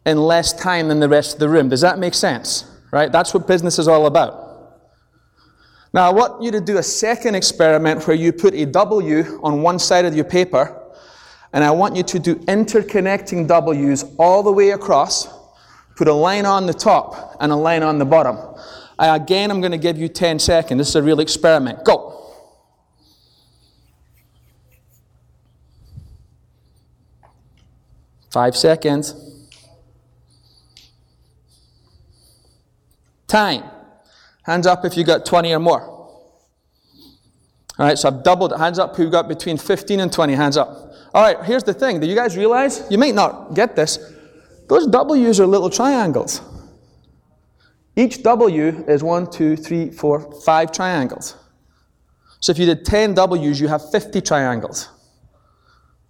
in 0.05 0.17
less 0.17 0.53
time 0.53 0.87
than 0.87 0.99
the 0.99 1.09
rest 1.09 1.33
of 1.33 1.39
the 1.39 1.49
room. 1.49 1.69
Does 1.69 1.81
that 1.81 1.99
make 1.99 2.13
sense? 2.13 2.65
Right? 2.91 3.11
That's 3.11 3.33
what 3.33 3.47
business 3.47 3.77
is 3.77 3.87
all 3.87 4.05
about. 4.05 4.50
Now, 5.93 6.07
I 6.07 6.13
want 6.13 6.41
you 6.41 6.51
to 6.51 6.61
do 6.61 6.77
a 6.77 6.83
second 6.83 7.35
experiment 7.35 8.07
where 8.07 8.15
you 8.15 8.31
put 8.31 8.53
a 8.53 8.65
W 8.65 9.39
on 9.43 9.61
one 9.61 9.77
side 9.77 10.05
of 10.05 10.15
your 10.15 10.23
paper, 10.23 10.81
and 11.51 11.63
I 11.63 11.71
want 11.71 11.97
you 11.97 12.03
to 12.03 12.19
do 12.19 12.35
interconnecting 12.35 13.45
W's 13.47 14.05
all 14.17 14.41
the 14.41 14.51
way 14.51 14.69
across. 14.69 15.27
Put 15.97 16.07
a 16.07 16.13
line 16.13 16.45
on 16.45 16.65
the 16.65 16.73
top 16.73 17.35
and 17.41 17.51
a 17.51 17.55
line 17.55 17.83
on 17.83 17.99
the 17.99 18.05
bottom. 18.05 18.37
I, 18.97 19.15
again, 19.15 19.51
I'm 19.51 19.59
going 19.59 19.73
to 19.73 19.77
give 19.77 19.97
you 19.97 20.07
10 20.07 20.39
seconds. 20.39 20.77
This 20.77 20.89
is 20.89 20.95
a 20.95 21.03
real 21.03 21.19
experiment. 21.19 21.83
Go. 21.83 22.09
Five 28.29 28.55
seconds. 28.55 29.13
Time. 33.27 33.63
Hands 34.43 34.65
up 34.65 34.85
if 34.85 34.97
you 34.97 35.03
got 35.03 35.25
20 35.25 35.53
or 35.53 35.59
more. 35.59 35.81
All 35.81 37.87
right, 37.87 37.97
so 37.97 38.09
I've 38.09 38.23
doubled. 38.23 38.57
Hands 38.57 38.77
up 38.79 38.95
who 38.95 39.09
got 39.09 39.27
between 39.27 39.57
15 39.57 39.99
and 39.99 40.11
20. 40.11 40.33
Hands 40.33 40.57
up. 40.57 40.93
All 41.13 41.23
right, 41.23 41.43
here's 41.45 41.63
the 41.63 41.73
thing. 41.73 41.99
Do 41.99 42.07
you 42.07 42.15
guys 42.15 42.37
realize? 42.37 42.83
You 42.89 42.97
might 42.97 43.15
not 43.15 43.53
get 43.53 43.75
this. 43.75 43.97
Those 44.67 44.87
W's 44.87 45.39
are 45.39 45.47
little 45.47 45.69
triangles. 45.69 46.41
Each 47.95 48.23
W 48.23 48.85
is 48.87 49.03
one, 49.03 49.29
two, 49.29 49.55
three, 49.55 49.91
four, 49.91 50.31
five 50.41 50.71
triangles. 50.71 51.35
So 52.39 52.51
if 52.51 52.57
you 52.57 52.65
did 52.65 52.85
10 52.85 53.13
W's, 53.13 53.59
you 53.59 53.67
have 53.67 53.91
50 53.91 54.21
triangles. 54.21 54.89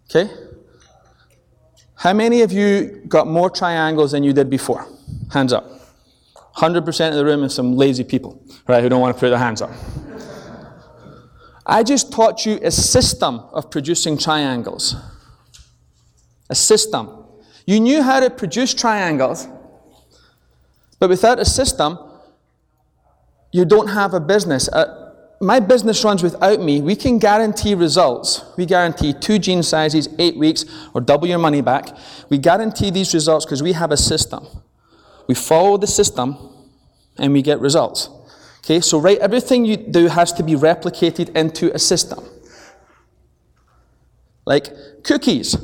Okay? 0.10 0.32
How 1.96 2.14
many 2.14 2.42
of 2.42 2.52
you 2.52 3.04
got 3.08 3.28
more 3.28 3.50
triangles 3.50 4.12
than 4.12 4.24
you 4.24 4.34
did 4.34 4.50
before? 4.50 4.88
Hands 5.32 5.52
up. 5.54 5.81
100% 6.56 7.10
of 7.10 7.16
the 7.16 7.26
room 7.26 7.44
is 7.44 7.54
some 7.54 7.76
lazy 7.76 8.04
people, 8.04 8.44
right, 8.68 8.84
who 8.84 8.90
don't 8.90 9.02
want 9.02 9.16
to 9.16 9.20
put 9.20 9.30
their 9.30 9.40
hands 9.40 9.62
up. 9.62 9.72
I 11.66 11.84
just 11.84 12.12
taught 12.12 12.46
you 12.46 12.60
a 12.62 12.72
system 12.72 13.40
of 13.54 13.72
producing 13.72 14.18
triangles. 14.18 14.96
A 16.50 16.56
system. 16.56 17.26
You 17.66 17.80
knew 17.80 18.02
how 18.02 18.20
to 18.20 18.30
produce 18.30 18.74
triangles, 18.74 19.48
but 21.00 21.10
without 21.10 21.40
a 21.40 21.46
system, 21.46 21.98
you 23.52 23.66
don't 23.66 23.88
have 23.88 24.14
a 24.14 24.20
business. 24.20 24.68
Uh, 24.68 25.14
my 25.40 25.60
business 25.60 26.04
runs 26.04 26.22
without 26.22 26.62
me. 26.62 26.82
We 26.82 26.96
can 26.96 27.18
guarantee 27.18 27.74
results. 27.74 28.46
We 28.58 28.66
guarantee 28.66 29.14
two 29.14 29.40
jean 29.40 29.64
sizes, 29.64 30.08
eight 30.20 30.38
weeks, 30.38 30.66
or 30.94 31.02
double 31.02 31.28
your 31.28 31.40
money 31.40 31.62
back. 31.62 31.90
We 32.30 32.38
guarantee 32.38 32.92
these 32.92 33.14
results 33.14 33.46
because 33.46 33.64
we 33.64 33.74
have 33.74 33.92
a 33.92 33.98
system. 33.98 34.46
We 35.28 35.36
follow 35.36 35.78
the 35.78 35.88
system 35.88 36.38
and 37.18 37.34
we 37.34 37.42
get 37.42 37.60
results. 37.60 38.10
Okay, 38.60 38.80
so 38.80 39.00
right, 39.00 39.18
everything 39.18 39.66
you 39.66 39.78
do 39.78 40.08
has 40.08 40.32
to 40.34 40.44
be 40.44 40.54
replicated 40.54 41.36
into 41.36 41.74
a 41.74 41.80
system. 41.80 42.24
Like 44.46 44.70
cookies. 45.04 45.56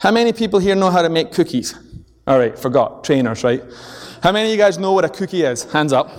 How 0.00 0.10
many 0.10 0.32
people 0.32 0.58
here 0.58 0.74
know 0.74 0.90
how 0.90 1.02
to 1.02 1.08
make 1.08 1.32
cookies? 1.32 1.74
All 2.26 2.38
right, 2.38 2.58
forgot. 2.58 3.04
Trainers, 3.04 3.42
right? 3.42 3.62
How 4.22 4.32
many 4.32 4.48
of 4.48 4.52
you 4.52 4.58
guys 4.58 4.78
know 4.78 4.92
what 4.92 5.04
a 5.04 5.08
cookie 5.08 5.42
is? 5.42 5.64
Hands 5.72 5.92
up. 5.92 6.10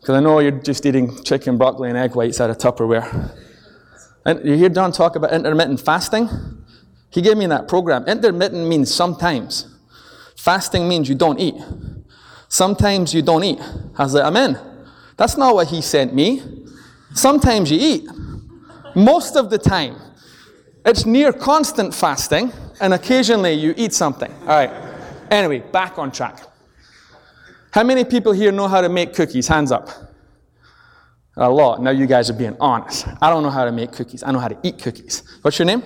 Because 0.00 0.16
I 0.16 0.20
know 0.20 0.38
you're 0.38 0.52
just 0.52 0.84
eating 0.86 1.22
chicken, 1.24 1.56
broccoli, 1.56 1.88
and 1.88 1.98
egg 1.98 2.14
whites 2.14 2.40
out 2.40 2.50
of 2.50 2.58
Tupperware. 2.58 3.36
And 4.24 4.44
you 4.46 4.54
hear 4.54 4.68
Don 4.68 4.92
talk 4.92 5.16
about 5.16 5.32
intermittent 5.32 5.80
fasting? 5.80 6.28
He 7.10 7.22
gave 7.22 7.36
me 7.36 7.46
that 7.46 7.68
program. 7.68 8.04
Intermittent 8.06 8.68
means 8.68 8.94
sometimes. 8.94 9.73
Fasting 10.44 10.86
means 10.86 11.08
you 11.08 11.14
don't 11.14 11.40
eat. 11.40 11.54
Sometimes 12.48 13.14
you 13.14 13.22
don't 13.22 13.42
eat. 13.44 13.58
I 13.96 14.02
was 14.02 14.12
like, 14.12 14.24
Amen. 14.24 14.60
That's 15.16 15.38
not 15.38 15.54
what 15.54 15.68
he 15.68 15.80
sent 15.80 16.12
me. 16.14 16.42
Sometimes 17.14 17.70
you 17.70 17.78
eat. 17.80 18.06
Most 18.94 19.36
of 19.36 19.48
the 19.48 19.56
time. 19.56 19.96
It's 20.84 21.06
near 21.06 21.32
constant 21.32 21.94
fasting, 21.94 22.52
and 22.78 22.92
occasionally 22.92 23.54
you 23.54 23.72
eat 23.78 23.94
something. 23.94 24.30
All 24.42 24.48
right. 24.48 24.70
Anyway, 25.30 25.60
back 25.60 25.96
on 25.96 26.12
track. 26.12 26.40
How 27.70 27.82
many 27.82 28.04
people 28.04 28.34
here 28.34 28.52
know 28.52 28.68
how 28.68 28.82
to 28.82 28.90
make 28.90 29.14
cookies? 29.14 29.48
Hands 29.48 29.72
up. 29.72 29.88
A 31.38 31.48
lot. 31.48 31.80
Now 31.80 31.90
you 31.90 32.04
guys 32.04 32.28
are 32.28 32.34
being 32.34 32.56
honest. 32.60 33.06
I 33.22 33.30
don't 33.30 33.42
know 33.42 33.48
how 33.48 33.64
to 33.64 33.72
make 33.72 33.92
cookies. 33.92 34.22
I 34.22 34.30
know 34.30 34.40
how 34.40 34.48
to 34.48 34.58
eat 34.62 34.78
cookies. 34.78 35.22
What's 35.40 35.58
your 35.58 35.64
name? 35.64 35.82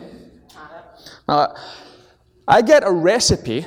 Uh, 1.28 1.46
I 2.48 2.60
get 2.60 2.82
a 2.82 2.90
recipe 2.90 3.64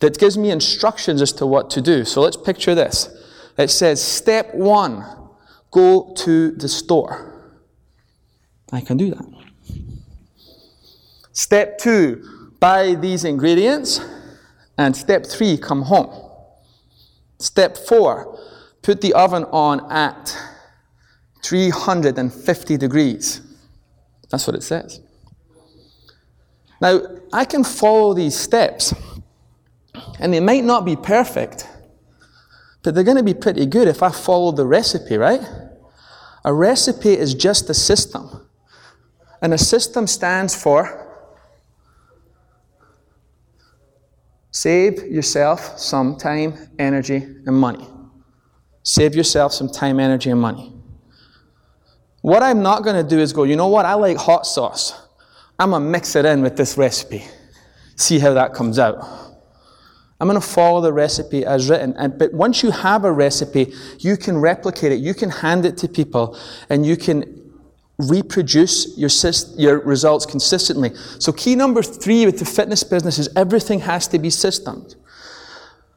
that 0.00 0.18
gives 0.18 0.36
me 0.36 0.50
instructions 0.50 1.22
as 1.22 1.32
to 1.34 1.46
what 1.46 1.70
to 1.70 1.80
do. 1.80 2.04
So 2.04 2.20
let's 2.20 2.36
picture 2.36 2.74
this. 2.74 3.08
It 3.56 3.70
says, 3.70 4.02
Step 4.02 4.54
one, 4.54 5.04
go 5.70 6.12
to 6.18 6.50
the 6.52 6.68
store. 6.68 7.54
I 8.72 8.80
can 8.80 8.96
do 8.96 9.10
that. 9.10 9.24
Step 11.32 11.78
two, 11.78 12.50
buy 12.60 12.94
these 12.94 13.24
ingredients. 13.24 14.00
And 14.78 14.94
step 14.94 15.24
three, 15.24 15.56
come 15.56 15.82
home. 15.82 16.30
Step 17.38 17.76
four, 17.76 18.38
put 18.82 19.00
the 19.00 19.14
oven 19.14 19.44
on 19.44 19.90
at 19.90 20.36
350 21.42 22.76
degrees. 22.76 23.40
That's 24.30 24.46
what 24.46 24.56
it 24.56 24.62
says. 24.62 25.00
Now, 26.80 27.00
I 27.32 27.44
can 27.44 27.64
follow 27.64 28.12
these 28.12 28.34
steps. 28.34 28.92
And 30.20 30.32
they 30.32 30.40
might 30.40 30.64
not 30.64 30.84
be 30.84 30.96
perfect, 30.96 31.68
but 32.82 32.94
they're 32.94 33.04
going 33.04 33.16
to 33.16 33.22
be 33.22 33.34
pretty 33.34 33.66
good 33.66 33.88
if 33.88 34.02
I 34.02 34.10
follow 34.10 34.52
the 34.52 34.66
recipe, 34.66 35.16
right? 35.16 35.40
A 36.44 36.52
recipe 36.52 37.12
is 37.12 37.34
just 37.34 37.68
a 37.68 37.74
system. 37.74 38.48
And 39.42 39.52
a 39.52 39.58
system 39.58 40.06
stands 40.06 40.54
for 40.54 41.04
save 44.50 45.02
yourself 45.02 45.78
some 45.78 46.16
time, 46.16 46.70
energy, 46.78 47.16
and 47.16 47.56
money. 47.56 47.86
Save 48.82 49.14
yourself 49.14 49.52
some 49.52 49.68
time, 49.68 49.98
energy, 49.98 50.30
and 50.30 50.40
money. 50.40 50.72
What 52.22 52.42
I'm 52.42 52.62
not 52.62 52.82
going 52.82 52.96
to 52.96 53.08
do 53.08 53.20
is 53.20 53.32
go, 53.32 53.42
you 53.42 53.56
know 53.56 53.68
what, 53.68 53.84
I 53.84 53.94
like 53.94 54.16
hot 54.16 54.46
sauce. 54.46 54.94
I'm 55.58 55.70
going 55.70 55.82
to 55.82 55.88
mix 55.88 56.16
it 56.16 56.24
in 56.24 56.42
with 56.42 56.56
this 56.56 56.76
recipe. 56.78 57.24
See 57.96 58.18
how 58.18 58.34
that 58.34 58.54
comes 58.54 58.78
out. 58.78 59.25
I'm 60.18 60.28
going 60.28 60.40
to 60.40 60.46
follow 60.46 60.80
the 60.80 60.92
recipe 60.92 61.44
as 61.44 61.68
written. 61.68 61.94
And, 61.98 62.18
but 62.18 62.32
once 62.32 62.62
you 62.62 62.70
have 62.70 63.04
a 63.04 63.12
recipe, 63.12 63.74
you 63.98 64.16
can 64.16 64.38
replicate 64.38 64.92
it. 64.92 65.00
You 65.00 65.12
can 65.12 65.28
hand 65.28 65.66
it 65.66 65.76
to 65.78 65.88
people 65.88 66.38
and 66.70 66.86
you 66.86 66.96
can 66.96 67.42
reproduce 67.98 68.96
your, 68.96 69.10
your 69.58 69.80
results 69.80 70.26
consistently. 70.26 70.92
So, 71.18 71.32
key 71.32 71.54
number 71.54 71.82
three 71.82 72.26
with 72.26 72.38
the 72.38 72.44
fitness 72.44 72.82
business 72.82 73.18
is 73.18 73.28
everything 73.36 73.80
has 73.80 74.08
to 74.08 74.18
be 74.18 74.30
systemed. 74.30 74.96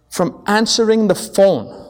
From 0.10 0.44
answering 0.48 1.08
the 1.08 1.16
phone, 1.16 1.88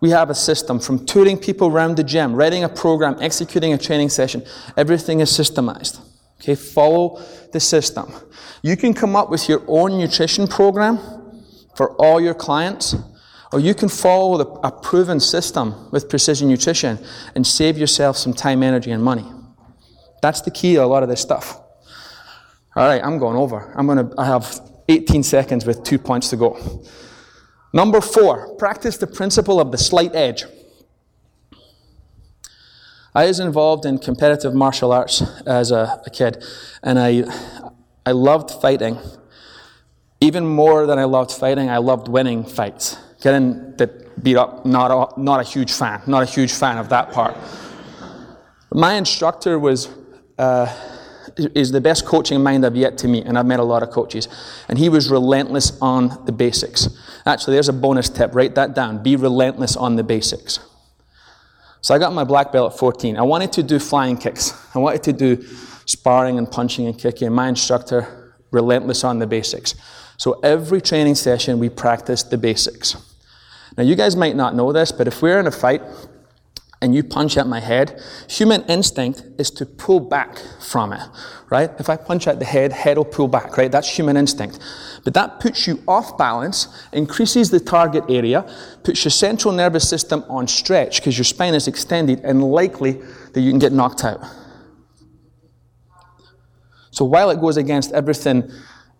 we 0.00 0.10
have 0.10 0.30
a 0.30 0.34
system. 0.34 0.80
From 0.80 1.04
touring 1.04 1.36
people 1.36 1.68
around 1.68 1.96
the 1.96 2.04
gym, 2.04 2.34
writing 2.34 2.64
a 2.64 2.68
program, 2.68 3.16
executing 3.20 3.72
a 3.72 3.78
training 3.78 4.08
session, 4.08 4.44
everything 4.76 5.20
is 5.20 5.30
systemized. 5.30 6.00
Okay, 6.40 6.54
follow 6.54 7.22
the 7.52 7.60
system. 7.60 8.10
You 8.62 8.76
can 8.76 8.94
come 8.94 9.14
up 9.14 9.28
with 9.28 9.48
your 9.48 9.62
own 9.68 9.98
nutrition 9.98 10.48
program 10.48 10.98
for 11.76 11.94
all 11.96 12.20
your 12.20 12.34
clients, 12.34 12.94
or 13.52 13.60
you 13.60 13.74
can 13.74 13.90
follow 13.90 14.40
a 14.62 14.72
proven 14.72 15.20
system 15.20 15.90
with 15.90 16.08
precision 16.08 16.48
nutrition 16.48 16.98
and 17.34 17.46
save 17.46 17.76
yourself 17.76 18.16
some 18.16 18.32
time, 18.32 18.62
energy, 18.62 18.90
and 18.90 19.02
money. 19.02 19.30
That's 20.22 20.40
the 20.40 20.50
key 20.50 20.74
to 20.74 20.84
a 20.84 20.86
lot 20.86 21.02
of 21.02 21.08
this 21.08 21.20
stuff. 21.20 21.58
All 22.76 22.86
right, 22.86 23.02
I'm 23.04 23.18
going 23.18 23.36
over. 23.36 23.72
I'm 23.76 23.86
to, 23.88 24.14
I 24.16 24.24
have 24.24 24.60
18 24.88 25.22
seconds 25.22 25.66
with 25.66 25.82
two 25.82 25.98
points 25.98 26.30
to 26.30 26.36
go. 26.36 26.84
Number 27.72 28.00
four, 28.00 28.56
practice 28.56 28.96
the 28.96 29.06
principle 29.06 29.60
of 29.60 29.72
the 29.72 29.78
slight 29.78 30.14
edge. 30.14 30.44
I 33.14 33.26
was 33.26 33.40
involved 33.40 33.84
in 33.86 33.98
competitive 33.98 34.54
martial 34.54 34.92
arts 34.92 35.22
as 35.46 35.72
a, 35.72 36.00
a, 36.06 36.10
kid, 36.10 36.44
and 36.82 36.98
I, 36.98 37.24
I 38.06 38.12
loved 38.12 38.50
fighting. 38.50 38.98
Even 40.20 40.46
more 40.46 40.86
than 40.86 40.98
I 40.98 41.04
loved 41.04 41.32
fighting, 41.32 41.68
I 41.68 41.78
loved 41.78 42.06
winning 42.06 42.44
fights. 42.44 42.96
Getting 43.20 43.76
beat 44.22 44.36
up, 44.36 44.64
not 44.64 44.90
a, 44.90 45.20
not 45.20 45.40
a 45.40 45.42
huge 45.42 45.72
fan, 45.72 46.02
not 46.06 46.22
a 46.22 46.26
huge 46.26 46.52
fan 46.52 46.78
of 46.78 46.88
that 46.90 47.10
part. 47.10 47.36
My 48.72 48.94
instructor 48.94 49.58
was 49.58 49.88
uh, 50.38 50.72
is 51.36 51.72
the 51.72 51.80
best 51.80 52.06
coaching 52.06 52.42
mind 52.42 52.64
I've 52.64 52.76
yet 52.76 52.98
to 52.98 53.08
meet, 53.08 53.26
and 53.26 53.38
I've 53.38 53.46
met 53.46 53.60
a 53.60 53.64
lot 53.64 53.82
of 53.82 53.90
coaches. 53.90 54.28
And 54.68 54.78
he 54.78 54.88
was 54.88 55.10
relentless 55.10 55.76
on 55.80 56.24
the 56.26 56.32
basics. 56.32 56.88
Actually, 57.26 57.54
there's 57.54 57.68
a 57.68 57.72
bonus 57.72 58.08
tip. 58.08 58.34
Write 58.34 58.54
that 58.54 58.74
down. 58.74 59.02
Be 59.02 59.16
relentless 59.16 59.76
on 59.76 59.96
the 59.96 60.04
basics. 60.04 60.58
So 61.82 61.94
I 61.94 61.98
got 61.98 62.12
my 62.12 62.24
black 62.24 62.52
belt 62.52 62.72
at 62.72 62.78
14. 62.78 63.16
I 63.16 63.22
wanted 63.22 63.52
to 63.54 63.62
do 63.62 63.78
flying 63.78 64.16
kicks. 64.16 64.52
I 64.74 64.78
wanted 64.78 65.02
to 65.04 65.12
do 65.12 65.44
sparring 65.86 66.38
and 66.38 66.50
punching 66.50 66.86
and 66.86 66.98
kicking. 66.98 67.32
My 67.32 67.48
instructor, 67.48 68.34
relentless 68.50 69.04
on 69.04 69.18
the 69.18 69.26
basics. 69.26 69.74
So 70.16 70.38
every 70.40 70.80
training 70.80 71.14
session, 71.14 71.58
we 71.58 71.68
practiced 71.68 72.30
the 72.30 72.38
basics. 72.38 72.96
Now, 73.76 73.84
you 73.84 73.94
guys 73.94 74.16
might 74.16 74.36
not 74.36 74.54
know 74.54 74.72
this, 74.72 74.92
but 74.92 75.06
if 75.08 75.22
we're 75.22 75.40
in 75.40 75.46
a 75.46 75.50
fight, 75.50 75.82
and 76.82 76.94
you 76.94 77.04
punch 77.04 77.36
at 77.36 77.46
my 77.46 77.60
head, 77.60 78.00
human 78.28 78.62
instinct 78.62 79.22
is 79.38 79.50
to 79.50 79.66
pull 79.66 80.00
back 80.00 80.38
from 80.60 80.94
it, 80.94 81.02
right? 81.50 81.70
If 81.78 81.90
I 81.90 81.96
punch 81.96 82.26
at 82.26 82.38
the 82.38 82.46
head, 82.46 82.72
head 82.72 82.96
will 82.96 83.04
pull 83.04 83.28
back, 83.28 83.58
right? 83.58 83.70
That's 83.70 83.88
human 83.88 84.16
instinct. 84.16 84.58
But 85.04 85.12
that 85.12 85.40
puts 85.40 85.66
you 85.66 85.82
off 85.86 86.16
balance, 86.16 86.68
increases 86.92 87.50
the 87.50 87.60
target 87.60 88.04
area, 88.08 88.50
puts 88.82 89.04
your 89.04 89.10
central 89.10 89.52
nervous 89.52 89.88
system 89.88 90.24
on 90.28 90.48
stretch 90.48 91.00
because 91.00 91.18
your 91.18 91.24
spine 91.24 91.52
is 91.52 91.68
extended 91.68 92.20
and 92.20 92.42
likely 92.42 92.92
that 93.34 93.40
you 93.40 93.50
can 93.50 93.58
get 93.58 93.72
knocked 93.72 94.02
out. 94.02 94.20
So 96.90 97.04
while 97.04 97.30
it 97.30 97.40
goes 97.40 97.58
against 97.58 97.92
everything 97.92 98.50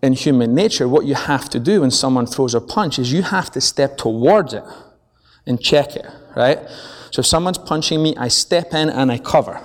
in 0.03 0.13
human 0.13 0.55
nature, 0.55 0.87
what 0.87 1.07
you 1.07 1.15
have 1.15 1.49
to 1.51 1.59
do 1.59 1.81
when 1.81 1.91
someone 1.91 2.27
throws 2.27 2.55
a 2.55 2.61
punch 2.61 2.99
is 2.99 3.11
you 3.11 3.23
have 3.23 3.51
to 3.53 3.61
step 3.61 3.97
towards 3.97 4.53
it 4.53 4.65
and 5.47 5.61
check 5.61 5.97
it, 5.97 6.07
right? 6.37 6.59
So 7.11 7.21
if 7.21 7.27
someone's 7.27 7.59
punching 7.59 8.03
me, 8.03 8.15
I 8.17 8.29
step 8.29 8.73
in 8.73 8.89
and 8.91 9.11
I 9.11 9.19
cover. 9.19 9.61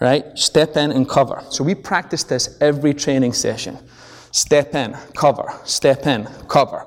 Right? 0.00 0.24
Step 0.36 0.76
in 0.76 0.90
and 0.90 1.08
cover. 1.08 1.42
So 1.50 1.62
we 1.62 1.74
practice 1.74 2.24
this 2.24 2.58
every 2.60 2.92
training 2.92 3.34
session. 3.34 3.78
Step 4.32 4.74
in, 4.74 4.96
cover, 5.14 5.52
step 5.64 6.06
in, 6.06 6.24
cover. 6.48 6.86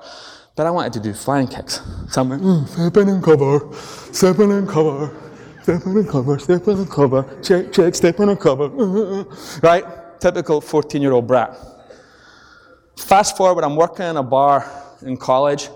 But 0.55 0.65
I 0.65 0.71
wanted 0.71 0.93
to 0.93 0.99
do 0.99 1.13
flying 1.13 1.47
kicks. 1.47 1.81
So 2.09 2.21
I'm 2.21 2.29
like, 2.29 2.41
mm, 2.41 2.67
step 2.67 2.97
in 2.97 3.09
and 3.09 3.23
cover, 3.23 3.73
step 4.11 4.39
in 4.39 4.51
and 4.51 4.67
cover, 4.67 5.15
step 5.61 5.85
in 5.85 5.97
and 5.97 6.09
cover, 6.09 6.39
step 6.39 6.67
in 6.67 6.77
and 6.77 6.89
cover, 6.89 7.39
check, 7.43 7.71
check, 7.71 7.95
step 7.95 8.19
in 8.19 8.29
and 8.29 8.39
cover. 8.39 8.69
Right? 9.61 9.83
Typical 10.19 10.59
14 10.59 11.01
year 11.01 11.11
old 11.11 11.27
brat. 11.27 11.57
Fast 12.97 13.37
forward, 13.37 13.63
I'm 13.63 13.75
working 13.75 14.05
in 14.05 14.17
a 14.17 14.23
bar 14.23 14.69
in 15.01 15.17
college 15.17 15.69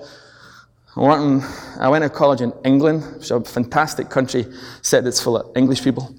I 0.99 1.01
went, 1.01 1.43
I 1.79 1.87
went 1.87 2.03
to 2.03 2.09
college 2.09 2.41
in 2.41 2.51
England, 2.65 3.05
which 3.13 3.23
is 3.23 3.31
a 3.31 3.39
fantastic 3.39 4.09
country, 4.09 4.45
set 4.81 5.05
that's 5.05 5.21
full 5.21 5.37
of 5.37 5.55
English 5.55 5.81
people. 5.81 6.03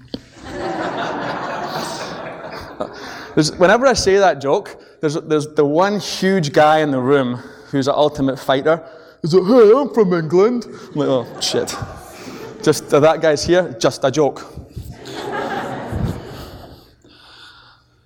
whenever 3.59 3.85
I 3.85 3.93
say 3.93 4.17
that 4.17 4.41
joke, 4.41 4.81
there's, 4.99 5.13
there's 5.13 5.45
the 5.53 5.65
one 5.65 5.99
huge 5.99 6.51
guy 6.51 6.79
in 6.79 6.89
the 6.89 6.99
room 6.99 7.35
who's 7.69 7.87
an 7.87 7.93
ultimate 7.95 8.39
fighter. 8.39 8.83
He's 9.21 9.35
like, 9.35 9.45
hey, 9.45 9.71
I'm 9.75 9.93
from 9.93 10.13
England. 10.13 10.65
I'm 10.65 10.93
like, 10.95 11.09
oh, 11.09 11.39
shit. 11.39 11.75
Just 12.63 12.91
uh, 12.91 12.99
that 13.01 13.21
guy's 13.21 13.43
here, 13.43 13.77
just 13.79 14.03
a 14.03 14.09
joke. 14.09 14.39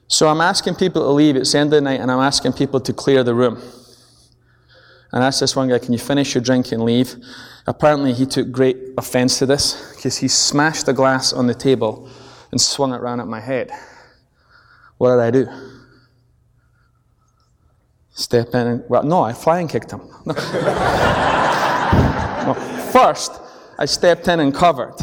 so 0.10 0.28
I'm 0.28 0.42
asking 0.42 0.76
people 0.76 1.04
to 1.04 1.10
leave. 1.10 1.38
It's 1.38 1.54
the 1.54 1.60
end 1.60 1.68
of 1.68 1.78
the 1.78 1.82
night, 1.82 2.02
and 2.02 2.12
I'm 2.12 2.20
asking 2.20 2.52
people 2.52 2.82
to 2.82 2.92
clear 2.92 3.24
the 3.24 3.34
room 3.34 3.62
and 5.12 5.24
asked 5.24 5.40
this 5.40 5.56
one 5.56 5.70
guy, 5.70 5.80
Can 5.80 5.94
you 5.94 6.00
finish 6.00 6.34
your 6.36 6.44
drink 6.44 6.72
and 6.72 6.84
leave? 6.84 7.16
Apparently, 7.68 8.14
he 8.14 8.26
took 8.26 8.52
great 8.52 8.78
offense 8.98 9.40
to 9.40 9.46
this 9.46 9.96
because 9.96 10.18
he 10.18 10.28
smashed 10.28 10.86
the 10.86 10.94
glass 10.94 11.34
on 11.34 11.48
the 11.48 11.54
table 11.54 12.10
and 12.52 12.62
swung 12.62 12.94
it 12.94 13.02
round 13.02 13.22
at 13.22 13.28
my 13.28 13.40
head. 13.40 13.72
What 14.98 15.12
did 15.12 15.20
I 15.20 15.32
do? 15.32 15.48
Step 18.12 18.54
in 18.54 18.68
and, 18.68 18.84
well, 18.88 19.04
no, 19.04 19.24
I 19.24 19.34
flying 19.34 19.68
kicked 19.68 19.92
him. 19.92 20.02
No. 22.46 22.54
no. 22.54 22.54
First, 22.92 23.32
I 23.78 23.86
stepped 23.86 24.28
in 24.28 24.40
and 24.40 24.54
covered. 24.54 24.94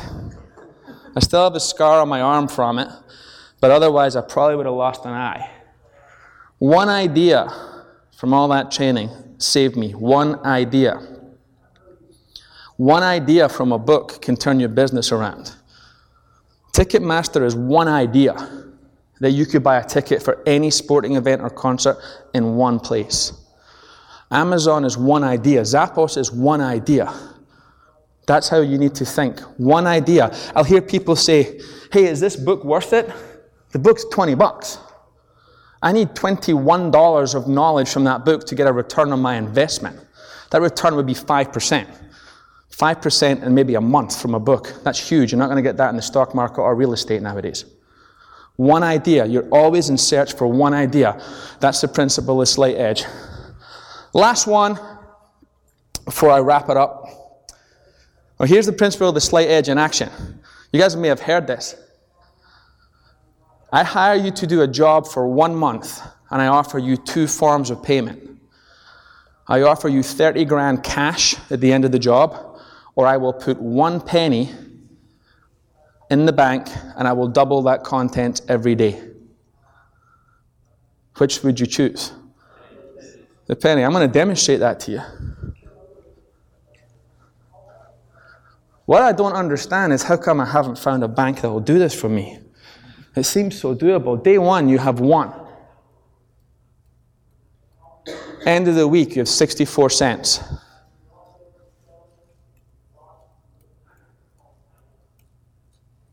I 1.15 1.21
still 1.21 1.45
have 1.45 1.55
a 1.55 1.61
scar 1.61 2.01
on 2.01 2.09
my 2.09 2.21
arm 2.21 2.49
from 2.49 2.79
it, 2.79 2.89
but 3.61 3.71
otherwise, 3.71 4.17
I 4.17 4.23
probably 4.23 4.57
would 4.57 4.67
have 4.67 4.75
lost 4.75 5.05
an 5.05 5.13
eye. 5.13 5.51
One 6.59 6.89
idea 6.89 7.53
from 8.17 8.33
all 8.33 8.49
that 8.49 8.71
training 8.71 9.11
saved 9.43 9.77
me. 9.77 9.93
One 9.93 10.45
idea. 10.45 11.01
One 12.77 13.03
idea 13.03 13.49
from 13.49 13.73
a 13.73 13.79
book 13.79 14.23
can 14.23 14.37
turn 14.37 14.59
your 14.59 14.69
business 14.69 15.13
around. 15.13 15.55
Ticketmaster 16.73 17.45
is 17.45 17.55
one 17.55 17.89
idea 17.89 18.35
that 19.21 19.31
you 19.31 19.47
could 19.47 19.63
buy 19.63 19.77
a 19.79 19.85
ticket 19.85 20.23
for 20.23 20.43
any 20.47 20.71
sporting 20.71 21.17
event 21.17 21.43
or 21.43 21.51
concert 21.51 21.97
in 22.35 22.57
one 22.57 22.81
place. 22.81 23.33
Amazon 24.31 24.85
is 24.85 24.97
one 24.97 25.23
idea. 25.23 25.61
Zappos 25.61 26.17
is 26.17 26.33
one 26.33 26.61
idea. 26.61 27.13
That's 28.27 28.49
how 28.49 28.61
you 28.61 28.79
need 28.79 28.95
to 28.97 29.05
think. 29.05 29.41
One 29.59 29.87
idea. 29.87 30.35
I'll 30.57 30.65
hear 30.65 30.81
people 30.81 31.15
say, 31.15 31.61
hey, 31.93 32.07
is 32.07 32.19
this 32.19 32.35
book 32.35 32.65
worth 32.65 32.93
it? 32.93 33.13
The 33.71 33.79
book's 33.79 34.05
20 34.07 34.35
bucks. 34.35 34.79
I 35.83 35.93
need 35.93 36.11
$21 36.11 37.35
of 37.35 37.49
knowledge 37.49 37.93
from 37.93 38.05
that 38.05 38.25
book 38.25 38.45
to 38.47 38.55
get 38.55 38.69
a 38.69 38.73
return 38.73 39.13
on 39.13 39.21
my 39.21 39.37
investment. 39.37 39.99
That 40.51 40.63
return 40.63 40.95
would 40.95 41.07
be 41.07 41.15
5%. 41.15 41.99
5% 42.71 43.43
in 43.43 43.55
maybe 43.55 43.75
a 43.75 43.81
month 43.81 44.21
from 44.21 44.35
a 44.35 44.41
book. 44.41 44.75
That's 44.85 44.99
huge. 44.99 45.33
You're 45.33 45.39
not 45.39 45.47
going 45.47 45.57
to 45.57 45.63
get 45.63 45.77
that 45.79 45.91
in 45.91 45.97
the 45.97 46.03
stock 46.03 46.35
market 46.35 46.61
or 46.61 46.75
real 46.75 46.93
estate 46.93 47.21
nowadays. 47.21 47.65
One 48.57 48.83
idea. 48.83 49.27
You're 49.27 49.49
always 49.51 49.89
in 49.89 49.99
search 49.99 50.35
for 50.35 50.47
one 50.47 50.73
idea. 50.73 51.21
That's 51.61 51.81
the 51.81 51.89
principle 51.89 52.41
of 52.41 52.49
slight 52.49 52.77
edge. 52.77 53.05
Last 54.15 54.47
one 54.47 54.79
before 56.05 56.31
I 56.31 56.39
wrap 56.41 56.69
it 56.69 56.77
up. 56.77 57.07
Well, 58.39 58.49
here's 58.49 58.67
the 58.67 58.73
principle 58.73 59.09
of 59.09 59.15
the 59.15 59.21
slight 59.21 59.49
edge 59.49 59.69
in 59.69 59.79
action. 59.79 60.11
You 60.73 60.81
guys 60.81 60.97
may 60.97 61.09
have 61.09 61.21
heard 61.21 61.47
this. 61.47 61.77
I 63.73 63.85
hire 63.85 64.17
you 64.17 64.31
to 64.33 64.47
do 64.47 64.61
a 64.61 64.69
job 64.69 65.07
for 65.07 65.27
one 65.27 65.55
month 65.55 66.03
and 66.31 66.43
I 66.43 66.49
offer 66.49 66.79
you 66.79 66.99
two 66.99 67.27
forms 67.27 67.71
of 67.71 67.83
payment. 67.83 68.39
I 69.49 69.63
offer 69.63 69.89
you 69.89 70.03
30 70.03 70.45
grand 70.45 70.85
cash 70.85 71.35
at 71.51 71.61
the 71.61 71.73
end 71.73 71.87
of 71.87 71.93
the 71.93 71.99
job, 71.99 72.59
or 72.95 73.07
I 73.07 73.17
will 73.17 73.33
put 73.33 73.61
one 73.61 74.01
penny 74.01 74.51
in 76.11 76.27
the 76.27 76.33
bank 76.33 76.69
and 76.97 77.09
I 77.09 77.13
will 77.15 77.29
double 77.29 77.63
that 77.63 77.83
content 77.83 78.43
every 78.47 78.75
day. 78.75 79.03
Which 81.17 81.43
would 81.43 81.59
you 81.59 81.67
choose? 81.67 82.13
The 83.47 83.57
penny. 83.57 83.85
I'm 83.85 83.93
going 83.93 84.07
to 84.07 84.13
demonstrate 84.13 84.61
that 84.61 84.81
to 84.81 84.93
you. 84.93 85.01
What 88.85 89.03
I 89.03 89.13
don't 89.13 89.33
understand 89.33 89.93
is 89.93 90.03
how 90.03 90.17
come 90.17 90.41
I 90.41 90.47
haven't 90.47 90.79
found 90.79 91.03
a 91.03 91.09
bank 91.09 91.41
that 91.41 91.51
will 91.51 91.61
do 91.61 91.79
this 91.79 91.95
for 91.95 92.09
me? 92.09 92.39
It 93.15 93.25
seems 93.25 93.61
so 93.61 93.75
doable. 93.75 94.23
Day 94.23 94.39
one, 94.39 94.69
you 94.69 94.79
have 94.79 95.01
one. 95.01 95.33
End 98.47 98.67
of 98.69 98.75
the 98.75 98.89
week, 98.89 99.11
you 99.11 99.21
have 99.21 99.29
64 99.29 99.91
cents. 99.91 100.41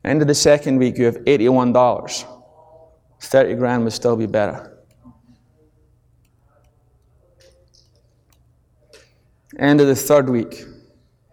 End 0.04 0.22
of 0.22 0.28
the 0.28 0.34
second 0.34 0.78
week, 0.78 0.98
you 0.98 1.04
have 1.06 1.16
$81. 1.16 2.24
30 3.20 3.54
grand 3.54 3.84
would 3.84 3.92
still 3.92 4.16
be 4.16 4.26
better. 4.26 4.78
End 9.58 9.80
of 9.80 9.88
the 9.88 9.96
third 9.96 10.30
week, 10.30 10.64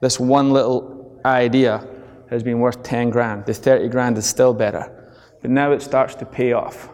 this 0.02 0.20
one 0.20 0.52
little 0.52 1.22
idea 1.24 1.88
has 2.30 2.44
been 2.44 2.60
worth 2.60 2.84
10 2.84 3.10
grand. 3.10 3.46
The 3.46 3.54
30 3.54 3.88
grand 3.90 4.18
is 4.18 4.26
still 4.26 4.54
better. 4.54 4.97
But 5.48 5.54
now 5.54 5.72
it 5.72 5.82
starts 5.82 6.14
to 6.16 6.26
pay 6.26 6.52
off. 6.52 6.90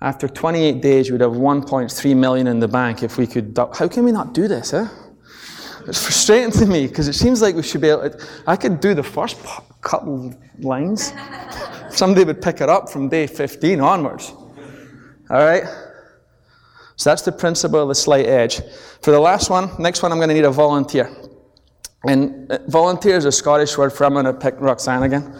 After 0.00 0.26
28 0.26 0.82
days, 0.82 1.12
we'd 1.12 1.20
have 1.20 1.30
1.3 1.30 2.16
million 2.16 2.48
in 2.48 2.58
the 2.58 2.66
bank 2.66 3.04
if 3.04 3.18
we 3.18 3.24
could. 3.24 3.56
How 3.56 3.86
can 3.86 4.02
we 4.02 4.10
not 4.10 4.34
do 4.34 4.48
this, 4.48 4.74
eh? 4.74 4.88
It's 5.86 6.02
frustrating 6.02 6.50
to 6.58 6.66
me 6.66 6.88
because 6.88 7.06
it 7.06 7.12
seems 7.12 7.40
like 7.40 7.54
we 7.54 7.62
should 7.62 7.82
be 7.82 7.90
able 7.90 8.10
to. 8.10 8.28
I 8.48 8.56
could 8.56 8.80
do 8.80 8.94
the 8.94 9.02
first 9.04 9.36
couple 9.80 10.34
lines. 10.58 11.12
Somebody 11.90 12.24
would 12.24 12.42
pick 12.42 12.60
it 12.60 12.68
up 12.68 12.90
from 12.90 13.08
day 13.08 13.28
15 13.28 13.80
onwards. 13.80 14.32
All 15.30 15.44
right? 15.44 15.62
So 16.96 17.10
that's 17.10 17.22
the 17.22 17.30
principle 17.30 17.80
of 17.80 17.86
the 17.86 17.94
slight 17.94 18.26
edge. 18.26 18.60
For 19.02 19.12
the 19.12 19.20
last 19.20 19.50
one, 19.50 19.70
next 19.80 20.02
one, 20.02 20.10
I'm 20.10 20.18
going 20.18 20.30
to 20.30 20.34
need 20.34 20.46
a 20.46 20.50
volunteer. 20.50 21.14
And 22.04 22.50
uh, 22.50 22.58
volunteer 22.66 23.16
is 23.16 23.24
a 23.24 23.32
Scottish 23.32 23.78
word 23.78 23.92
for 23.92 24.04
I'm 24.04 24.12
going 24.12 24.24
to 24.24 24.32
pick 24.32 24.54
Roxanne 24.58 25.04
again. 25.04 25.32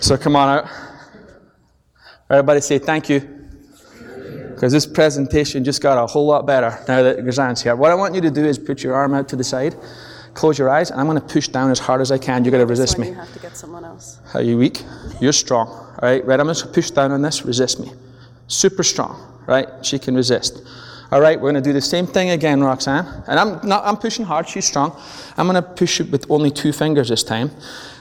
So 0.00 0.16
come 0.16 0.36
on 0.36 0.58
out. 0.58 0.70
Everybody 2.28 2.60
say 2.60 2.78
thank 2.78 3.08
you. 3.08 3.20
Because 4.54 4.72
this 4.72 4.86
presentation 4.86 5.64
just 5.64 5.80
got 5.80 6.02
a 6.02 6.06
whole 6.06 6.26
lot 6.26 6.46
better 6.46 6.70
now 6.86 7.02
that 7.02 7.24
Roxanne's 7.24 7.62
here. 7.62 7.74
What 7.76 7.90
I 7.90 7.94
want 7.94 8.14
you 8.14 8.20
to 8.20 8.30
do 8.30 8.44
is 8.44 8.58
put 8.58 8.82
your 8.82 8.94
arm 8.94 9.14
out 9.14 9.28
to 9.28 9.36
the 9.36 9.44
side, 9.44 9.74
close 10.34 10.58
your 10.58 10.68
eyes, 10.68 10.90
and 10.90 11.00
I'm 11.00 11.06
going 11.06 11.20
to 11.20 11.26
push 11.26 11.48
down 11.48 11.70
as 11.70 11.78
hard 11.78 12.00
as 12.00 12.12
I 12.12 12.18
can. 12.18 12.44
You're 12.44 12.50
going 12.50 12.66
to 12.66 12.70
resist 12.70 12.98
me. 12.98 13.08
You 13.08 13.14
have 13.14 13.32
to 13.32 13.38
get 13.38 13.56
someone 13.56 13.84
else. 13.84 14.18
Are 14.34 14.42
you 14.42 14.58
weak? 14.58 14.82
You're 15.20 15.32
strong. 15.32 15.68
All 15.68 15.98
right, 16.02 16.24
right? 16.26 16.38
I'm 16.38 16.46
going 16.46 16.56
to 16.56 16.66
push 16.66 16.90
down 16.90 17.12
on 17.12 17.22
this. 17.22 17.44
Resist 17.44 17.80
me. 17.80 17.92
Super 18.48 18.82
strong. 18.82 19.26
Right? 19.46 19.68
She 19.82 19.98
can 19.98 20.14
resist. 20.14 20.62
All 21.12 21.20
right, 21.20 21.40
we're 21.40 21.50
going 21.50 21.60
to 21.60 21.68
do 21.68 21.72
the 21.72 21.80
same 21.80 22.06
thing 22.06 22.30
again, 22.30 22.62
Roxanne. 22.62 23.24
And 23.26 23.40
I'm 23.40 23.58
not, 23.66 23.84
I'm 23.84 23.96
pushing 23.96 24.24
hard, 24.24 24.48
she's 24.48 24.64
strong. 24.64 24.96
I'm 25.36 25.48
going 25.48 25.60
to 25.60 25.68
push 25.68 26.00
it 26.00 26.08
with 26.08 26.24
only 26.30 26.52
two 26.52 26.72
fingers 26.72 27.08
this 27.08 27.24
time. 27.24 27.50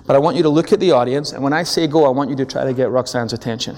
But 0.05 0.15
I 0.15 0.19
want 0.19 0.37
you 0.37 0.43
to 0.43 0.49
look 0.49 0.71
at 0.71 0.79
the 0.79 0.91
audience, 0.91 1.31
and 1.31 1.43
when 1.43 1.51
I 1.51 1.63
say 1.63 1.87
go, 1.87 2.05
I 2.05 2.09
want 2.09 2.29
you 2.29 2.35
to 2.35 2.45
try 2.45 2.65
to 2.65 2.73
get 2.73 2.91
Roxanne's 2.91 3.33
attention. 3.33 3.77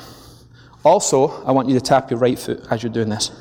Also, 0.84 1.46
I 1.46 1.52
want 1.52 1.70
you 1.70 1.76
to 1.76 1.82
tap 1.82 2.12
your 2.12 2.20
right 2.20 2.38
foot 2.38 2.68
as 2.70 2.84
you're 2.84 2.92
doing 2.92 3.08
this. 3.08 3.32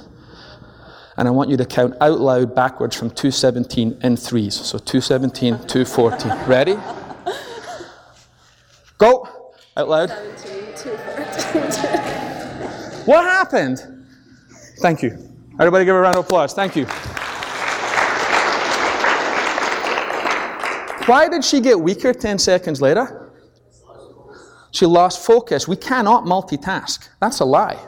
And 1.17 1.27
I 1.27 1.33
want 1.33 1.51
you 1.51 1.57
to 1.57 1.67
count 1.67 1.97
out 2.01 2.21
loud 2.21 2.55
backwards 2.55 2.95
from 2.95 3.11
217 3.11 3.99
in 4.03 4.17
threes. 4.17 4.55
So 4.55 4.79
217, 4.79 5.67
214. 5.67 6.49
Ready? 6.49 6.77
Go! 8.97 9.27
Out 9.77 9.89
loud. 9.89 10.09
17, 10.09 10.77
214. 10.77 13.07
what 13.07 13.25
happened? 13.25 14.07
Thank 14.79 15.03
you. 15.03 15.30
Everybody 15.61 15.85
give 15.85 15.95
a 15.95 16.01
round 16.01 16.17
of 16.17 16.25
applause. 16.25 16.55
Thank 16.55 16.75
you. 16.75 16.87
Why 21.07 21.29
did 21.29 21.45
she 21.45 21.61
get 21.61 21.79
weaker 21.79 22.15
10 22.15 22.39
seconds 22.39 22.81
later? 22.81 23.31
She 24.71 24.87
lost 24.87 25.23
focus. 25.23 25.69
We 25.69 25.77
cannot 25.77 26.25
multitask. 26.25 27.09
That's 27.21 27.41
a 27.41 27.45
lie. 27.45 27.79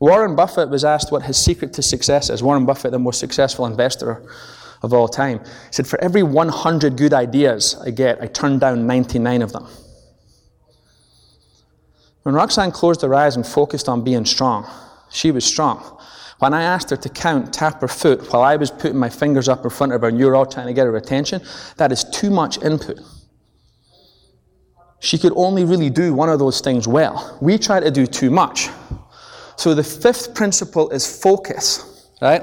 Warren 0.00 0.36
Buffett 0.36 0.68
was 0.68 0.84
asked 0.84 1.10
what 1.10 1.22
his 1.22 1.38
secret 1.38 1.72
to 1.72 1.82
success 1.82 2.28
is. 2.28 2.42
Warren 2.42 2.66
Buffett, 2.66 2.90
the 2.90 2.98
most 2.98 3.20
successful 3.20 3.64
investor 3.64 4.30
of 4.82 4.92
all 4.92 5.08
time, 5.08 5.40
said, 5.70 5.86
For 5.86 5.98
every 6.04 6.22
100 6.22 6.96
good 6.98 7.14
ideas 7.14 7.74
I 7.84 7.90
get, 7.90 8.20
I 8.20 8.26
turn 8.26 8.58
down 8.58 8.86
99 8.86 9.40
of 9.40 9.52
them. 9.54 9.66
When 12.22 12.34
Roxanne 12.34 12.70
closed 12.70 13.00
her 13.00 13.14
eyes 13.14 13.34
and 13.34 13.46
focused 13.46 13.88
on 13.88 14.04
being 14.04 14.26
strong, 14.26 14.68
she 15.10 15.30
was 15.30 15.44
strong. 15.44 15.97
When 16.38 16.54
I 16.54 16.62
asked 16.62 16.90
her 16.90 16.96
to 16.96 17.08
count, 17.08 17.52
tap 17.52 17.80
her 17.80 17.88
foot, 17.88 18.32
while 18.32 18.42
I 18.42 18.56
was 18.56 18.70
putting 18.70 18.96
my 18.96 19.08
fingers 19.08 19.48
up 19.48 19.64
in 19.64 19.70
front 19.70 19.92
of 19.92 20.02
her 20.02 20.08
and 20.08 20.18
you 20.18 20.26
were 20.26 20.36
all 20.36 20.46
trying 20.46 20.68
to 20.68 20.72
get 20.72 20.86
her 20.86 20.96
attention, 20.96 21.42
that 21.76 21.90
is 21.90 22.04
too 22.04 22.30
much 22.30 22.62
input. 22.62 23.00
She 25.00 25.18
could 25.18 25.32
only 25.36 25.64
really 25.64 25.90
do 25.90 26.14
one 26.14 26.28
of 26.28 26.38
those 26.38 26.60
things 26.60 26.86
well. 26.86 27.38
We 27.40 27.58
try 27.58 27.80
to 27.80 27.90
do 27.90 28.06
too 28.06 28.30
much. 28.30 28.68
So 29.56 29.74
the 29.74 29.82
fifth 29.82 30.34
principle 30.34 30.90
is 30.90 31.20
focus, 31.20 32.08
right? 32.20 32.42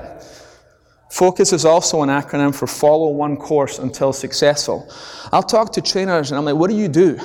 Focus 1.10 1.54
is 1.54 1.64
also 1.64 2.02
an 2.02 2.10
acronym 2.10 2.54
for 2.54 2.68
follow 2.68 3.10
one 3.10 3.38
course 3.38 3.80
until 3.80 4.12
successful. 4.12 4.90
I'll 5.32 5.44
talk 5.44 5.72
to 5.74 5.82
trainers 5.82 6.32
and 6.32 6.38
I'm 6.38 6.44
like, 6.44 6.56
what 6.56 6.70
do 6.70 6.76
you 6.76 6.90
do? 6.90 7.18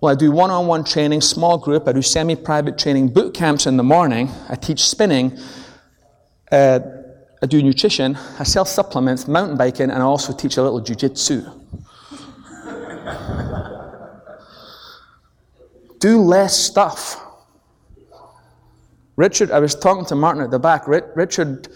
Well, 0.00 0.12
I 0.12 0.14
do 0.14 0.30
one 0.30 0.50
on 0.50 0.66
one 0.66 0.84
training, 0.84 1.22
small 1.22 1.58
group, 1.58 1.88
I 1.88 1.92
do 1.92 2.02
semi 2.02 2.36
private 2.36 2.78
training, 2.78 3.08
boot 3.08 3.34
camps 3.34 3.66
in 3.66 3.76
the 3.76 3.82
morning, 3.82 4.30
I 4.48 4.54
teach 4.54 4.84
spinning, 4.84 5.36
uh, 6.54 6.80
I 7.42 7.46
do 7.46 7.62
nutrition, 7.62 8.16
I 8.38 8.44
sell 8.44 8.64
supplements, 8.64 9.28
mountain 9.28 9.58
biking, 9.58 9.90
and 9.90 10.02
I 10.02 10.06
also 10.06 10.32
teach 10.32 10.56
a 10.56 10.62
little 10.62 10.80
jiu-jitsu. 10.80 11.42
do 15.98 16.22
less 16.22 16.56
stuff. 16.56 17.20
Richard, 19.16 19.50
I 19.50 19.58
was 19.58 19.74
talking 19.74 20.06
to 20.06 20.14
Martin 20.14 20.42
at 20.42 20.50
the 20.50 20.58
back. 20.58 20.88
Richard 20.88 21.68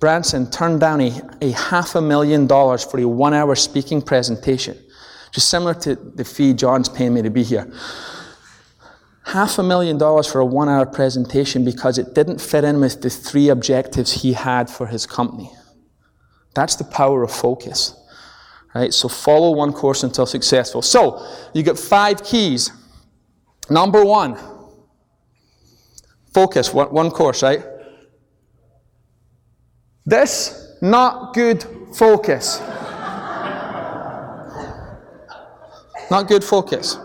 Branson 0.00 0.50
turned 0.50 0.80
down 0.80 1.00
a, 1.00 1.20
a 1.42 1.50
half 1.50 1.94
a 1.94 2.00
million 2.00 2.46
dollars 2.46 2.84
for 2.84 2.98
a 3.00 3.06
one 3.06 3.34
hour 3.34 3.54
speaking 3.54 4.00
presentation, 4.00 4.78
just 5.32 5.50
similar 5.50 5.74
to 5.74 5.96
the 5.96 6.24
fee 6.24 6.54
John's 6.54 6.88
paying 6.88 7.14
me 7.14 7.22
to 7.22 7.30
be 7.30 7.42
here 7.42 7.70
half 9.24 9.58
a 9.58 9.62
million 9.62 9.98
dollars 9.98 10.26
for 10.26 10.40
a 10.40 10.46
one 10.46 10.68
hour 10.68 10.86
presentation 10.86 11.64
because 11.64 11.98
it 11.98 12.14
didn't 12.14 12.40
fit 12.40 12.64
in 12.64 12.80
with 12.80 13.02
the 13.02 13.10
three 13.10 13.48
objectives 13.48 14.22
he 14.22 14.32
had 14.32 14.68
for 14.68 14.86
his 14.86 15.06
company. 15.06 15.50
That's 16.54 16.76
the 16.76 16.84
power 16.84 17.22
of 17.22 17.30
focus. 17.30 17.94
Right? 18.74 18.92
So 18.94 19.08
follow 19.08 19.52
one 19.52 19.72
course 19.72 20.02
until 20.02 20.26
successful. 20.26 20.82
So 20.82 21.26
you 21.54 21.62
get 21.62 21.78
five 21.78 22.22
keys. 22.22 22.70
Number 23.68 24.04
one, 24.04 24.36
focus, 26.32 26.72
one, 26.72 26.88
one 26.88 27.10
course, 27.10 27.42
right? 27.42 27.64
This, 30.04 30.76
not 30.80 31.34
good 31.34 31.64
focus. 31.94 32.58
not 36.10 36.26
good 36.26 36.42
focus. 36.42 36.96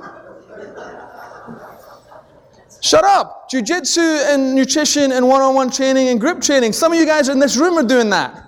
Shut 2.86 3.04
up. 3.04 3.50
Jiu 3.50 3.63
jitsu 3.63 4.00
and 4.00 4.54
nutrition 4.54 5.12
and 5.12 5.28
one 5.28 5.41
on 5.41 5.56
one 5.56 5.71
training 5.71 6.10
and 6.10 6.21
group 6.21 6.39
training. 6.39 6.71
Some 6.71 6.93
of 6.93 7.00
you 7.00 7.06
guys 7.08 7.30
in 7.30 7.39
this 7.39 7.58
room 7.58 7.80
are 7.80 7.84
doing 7.84 8.12
that. 8.12 8.45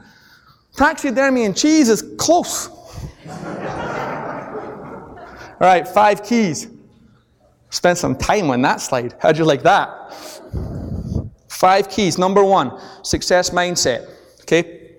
Taxidermy 0.75 1.45
and 1.45 1.57
cheese 1.57 1.89
is 1.89 2.03
close. 2.19 2.67
All 3.27 3.35
right, 5.59 5.87
five 5.87 6.23
keys. 6.23 6.67
Spent 7.71 7.97
some 7.97 8.15
time 8.15 8.51
on 8.51 8.61
that 8.61 8.79
slide. 8.79 9.15
How'd 9.19 9.39
you 9.39 9.43
like 9.43 9.63
that? 9.63 10.13
Five 11.49 11.89
keys. 11.89 12.19
Number 12.19 12.43
one, 12.43 12.79
success 13.03 13.49
mindset. 13.49 14.07
Okay? 14.41 14.97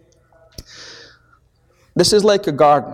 This 1.95 2.13
is 2.13 2.25
like 2.25 2.49
a 2.49 2.53
garden. 2.53 2.93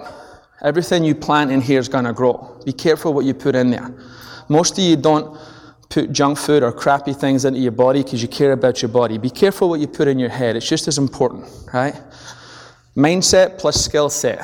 Everything 0.62 1.04
you 1.04 1.14
plant 1.14 1.50
in 1.50 1.62
here 1.62 1.78
is 1.80 1.88
going 1.88 2.04
to 2.04 2.12
grow. 2.12 2.60
Be 2.66 2.74
careful 2.74 3.14
what 3.14 3.24
you 3.24 3.32
put 3.32 3.54
in 3.54 3.70
there. 3.70 3.94
Most 4.50 4.76
of 4.76 4.84
you 4.84 4.96
don't 4.96 5.38
put 5.90 6.12
junk 6.12 6.38
food 6.38 6.62
or 6.62 6.72
crappy 6.72 7.12
things 7.12 7.44
into 7.44 7.60
your 7.60 7.72
body 7.72 8.02
because 8.02 8.22
you 8.22 8.28
care 8.28 8.52
about 8.52 8.82
your 8.82 8.88
body. 8.88 9.18
Be 9.18 9.30
careful 9.30 9.68
what 9.68 9.80
you 9.80 9.86
put 9.86 10.08
in 10.08 10.18
your 10.18 10.28
head. 10.28 10.56
It's 10.56 10.68
just 10.68 10.88
as 10.88 10.98
important, 10.98 11.46
right? 11.72 11.94
Mindset 12.96 13.58
plus 13.58 13.84
skill 13.84 14.10
set. 14.10 14.40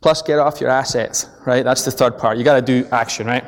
Plus 0.00 0.22
get 0.22 0.38
off 0.38 0.60
your 0.60 0.70
assets, 0.70 1.28
right? 1.46 1.62
That's 1.62 1.84
the 1.84 1.90
third 1.90 2.16
part. 2.18 2.38
You 2.38 2.44
got 2.44 2.54
to 2.54 2.62
do 2.62 2.88
action, 2.90 3.26
right? 3.26 3.44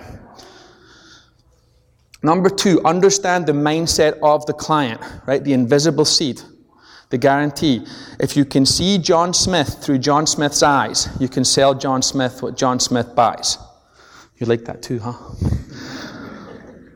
Number 2.22 2.50
two, 2.50 2.80
understand 2.84 3.46
the 3.46 3.52
mindset 3.52 4.18
of 4.22 4.46
the 4.46 4.52
client, 4.52 5.00
right? 5.26 5.42
The 5.42 5.54
invisible 5.54 6.04
seed, 6.04 6.40
the 7.10 7.18
guarantee. 7.18 7.84
If 8.20 8.36
you 8.36 8.44
can 8.44 8.64
see 8.64 8.98
John 8.98 9.34
Smith 9.34 9.78
through 9.82 9.98
John 9.98 10.26
Smith's 10.26 10.62
eyes, 10.62 11.08
you 11.18 11.28
can 11.28 11.44
sell 11.44 11.74
John 11.74 12.00
Smith 12.00 12.42
what 12.42 12.56
John 12.56 12.78
Smith 12.78 13.14
buys. 13.16 13.58
You 14.36 14.46
like 14.46 14.64
that 14.66 14.82
too, 14.82 15.00
huh? 15.00 15.14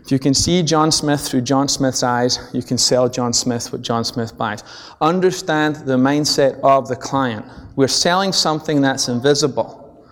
If 0.07 0.13
you 0.13 0.21
can 0.21 0.35
see 0.35 0.63
John 0.63 0.93
Smith 0.93 1.27
through 1.27 1.41
John 1.41 1.67
Smith's 1.67 2.05
eyes, 2.05 2.39
you 2.53 2.63
can 2.63 2.79
sell 2.79 3.09
John 3.09 3.33
Smith 3.33 3.73
what 3.73 3.83
John 3.83 4.05
Smith 4.05 4.39
buys. 4.39 4.63
Understand 5.01 5.75
the 5.85 5.97
mindset 5.97 6.61
of 6.61 6.87
the 6.87 6.95
client. 6.95 7.45
We're 7.75 7.89
selling 7.89 8.33
something 8.33 8.81
that's 8.81 9.09
invisible. 9.09 10.07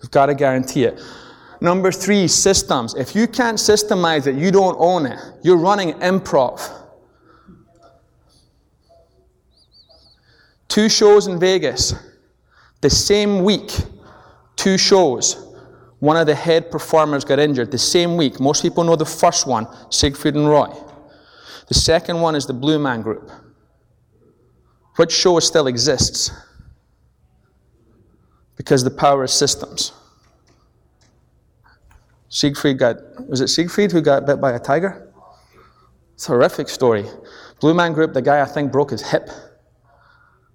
We've 0.00 0.10
got 0.10 0.26
to 0.26 0.34
guarantee 0.34 0.84
it. 0.84 0.98
Number 1.60 1.92
three, 1.92 2.26
systems. 2.26 2.94
If 2.94 3.14
you 3.14 3.26
can't 3.26 3.58
systemize 3.58 4.26
it, 4.26 4.36
you 4.36 4.50
don't 4.50 4.76
own 4.78 5.04
it. 5.04 5.18
You're 5.42 5.58
running 5.58 5.92
improv. 6.00 6.66
Two 10.68 10.88
shows 10.88 11.26
in 11.26 11.38
Vegas, 11.38 11.92
the 12.80 12.88
same 12.88 13.44
week, 13.44 13.72
two 14.56 14.78
shows. 14.78 15.53
One 16.04 16.18
of 16.18 16.26
the 16.26 16.34
head 16.34 16.70
performers 16.70 17.24
got 17.24 17.38
injured 17.38 17.70
the 17.70 17.78
same 17.78 18.18
week. 18.18 18.38
Most 18.38 18.60
people 18.60 18.84
know 18.84 18.94
the 18.94 19.06
first 19.06 19.46
one, 19.46 19.66
Siegfried 19.90 20.34
and 20.34 20.46
Roy. 20.46 20.70
The 21.68 21.72
second 21.72 22.20
one 22.20 22.34
is 22.34 22.44
the 22.44 22.52
Blue 22.52 22.78
Man 22.78 23.00
Group. 23.00 23.30
Which 24.96 25.10
show 25.10 25.40
still 25.40 25.66
exists? 25.66 26.30
Because 28.58 28.84
the 28.84 28.90
power 28.90 29.24
of 29.24 29.30
systems. 29.30 29.92
Siegfried 32.28 32.78
got, 32.78 32.96
was 33.26 33.40
it 33.40 33.48
Siegfried 33.48 33.90
who 33.90 34.02
got 34.02 34.26
bit 34.26 34.42
by 34.42 34.52
a 34.52 34.58
tiger? 34.58 35.10
It's 36.12 36.28
a 36.28 36.32
horrific 36.32 36.68
story. 36.68 37.06
Blue 37.62 37.72
Man 37.72 37.94
Group, 37.94 38.12
the 38.12 38.20
guy 38.20 38.42
I 38.42 38.44
think 38.44 38.70
broke 38.70 38.90
his 38.90 39.00
hip. 39.00 39.30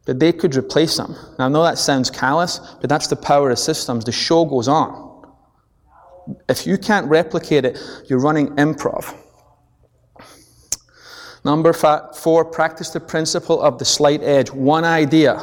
But 0.06 0.20
they 0.20 0.32
could 0.32 0.56
replace 0.56 1.00
him. 1.00 1.16
Now 1.40 1.46
I 1.46 1.50
know 1.50 1.64
that 1.64 1.80
sounds 1.80 2.12
callous, 2.12 2.60
but 2.82 2.88
that's 2.88 3.08
the 3.08 3.16
power 3.16 3.50
of 3.50 3.58
systems. 3.58 4.06
The 4.06 4.12
show 4.12 4.46
goes 4.46 4.68
on. 4.68 5.09
If 6.48 6.68
you 6.68 6.78
can't 6.78 7.08
replicate 7.08 7.66
it, 7.66 7.80
you're 8.08 8.20
running 8.20 8.48
improv. 8.56 9.16
Number 11.46 11.74
four, 11.74 12.46
practice 12.46 12.90
the 12.90 13.00
principle 13.00 13.62
of 13.62 13.80
the 13.80 13.86
slight 13.86 14.22
edge. 14.22 14.52
One 14.52 14.84
idea. 14.84 15.42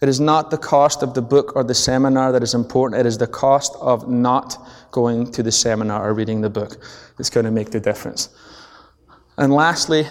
It 0.00 0.08
is 0.08 0.20
not 0.20 0.50
the 0.50 0.58
cost 0.58 1.02
of 1.02 1.14
the 1.14 1.22
book 1.22 1.56
or 1.56 1.64
the 1.64 1.74
seminar 1.74 2.32
that 2.32 2.42
is 2.42 2.52
important, 2.52 3.00
it 3.00 3.06
is 3.06 3.16
the 3.16 3.26
cost 3.26 3.74
of 3.80 4.08
not 4.08 4.58
going 4.90 5.30
to 5.32 5.42
the 5.42 5.52
seminar 5.52 6.06
or 6.06 6.12
reading 6.12 6.40
the 6.40 6.50
book 6.50 6.76
that's 7.16 7.30
going 7.30 7.44
to 7.44 7.50
make 7.50 7.70
the 7.70 7.80
difference. 7.80 8.28
And 9.38 9.52
lastly, 9.52 10.06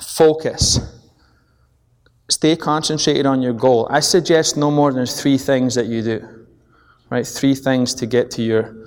focus. 0.00 0.80
Stay 2.28 2.56
concentrated 2.56 3.26
on 3.26 3.42
your 3.42 3.52
goal. 3.52 3.86
I 3.90 4.00
suggest 4.00 4.56
no 4.56 4.70
more 4.70 4.92
than 4.92 5.06
three 5.06 5.38
things 5.38 5.74
that 5.74 5.86
you 5.86 6.02
do. 6.02 6.46
Right? 7.08 7.26
Three 7.26 7.54
things 7.54 7.94
to 7.94 8.06
get 8.06 8.30
to 8.32 8.42
your 8.42 8.79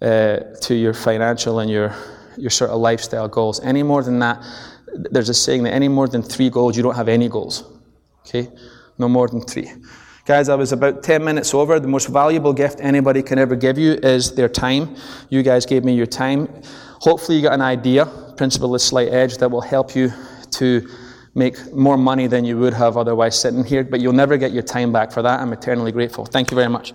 uh, 0.00 0.38
to 0.60 0.74
your 0.74 0.94
financial 0.94 1.60
and 1.60 1.70
your, 1.70 1.94
your 2.36 2.50
sort 2.50 2.70
of 2.70 2.80
lifestyle 2.80 3.28
goals. 3.28 3.60
Any 3.60 3.82
more 3.82 4.02
than 4.02 4.18
that, 4.18 4.42
there's 4.94 5.28
a 5.28 5.34
saying 5.34 5.62
that 5.64 5.72
any 5.72 5.88
more 5.88 6.08
than 6.08 6.22
three 6.22 6.50
goals, 6.50 6.76
you 6.76 6.82
don't 6.82 6.96
have 6.96 7.08
any 7.08 7.28
goals. 7.28 7.64
Okay? 8.26 8.48
No 8.98 9.08
more 9.08 9.28
than 9.28 9.42
three. 9.42 9.70
Guys, 10.24 10.48
I 10.48 10.56
was 10.56 10.72
about 10.72 11.04
10 11.04 11.22
minutes 11.22 11.54
over. 11.54 11.78
The 11.78 11.86
most 11.86 12.08
valuable 12.08 12.52
gift 12.52 12.80
anybody 12.80 13.22
can 13.22 13.38
ever 13.38 13.54
give 13.54 13.78
you 13.78 13.92
is 13.92 14.34
their 14.34 14.48
time. 14.48 14.96
You 15.30 15.42
guys 15.44 15.64
gave 15.66 15.84
me 15.84 15.94
your 15.94 16.06
time. 16.06 16.48
Hopefully, 17.00 17.38
you 17.38 17.44
got 17.44 17.52
an 17.52 17.60
idea, 17.60 18.06
principle 18.36 18.74
of 18.74 18.82
slight 18.82 19.08
edge, 19.08 19.36
that 19.38 19.48
will 19.48 19.60
help 19.60 19.94
you 19.94 20.12
to 20.52 20.88
make 21.36 21.72
more 21.72 21.96
money 21.96 22.26
than 22.26 22.44
you 22.44 22.58
would 22.58 22.74
have 22.74 22.96
otherwise 22.96 23.38
sitting 23.40 23.62
here. 23.62 23.84
But 23.84 24.00
you'll 24.00 24.14
never 24.14 24.36
get 24.36 24.52
your 24.52 24.64
time 24.64 24.92
back 24.92 25.12
for 25.12 25.22
that. 25.22 25.38
I'm 25.38 25.52
eternally 25.52 25.92
grateful. 25.92 26.24
Thank 26.26 26.50
you 26.50 26.56
very 26.56 26.70
much. 26.70 26.92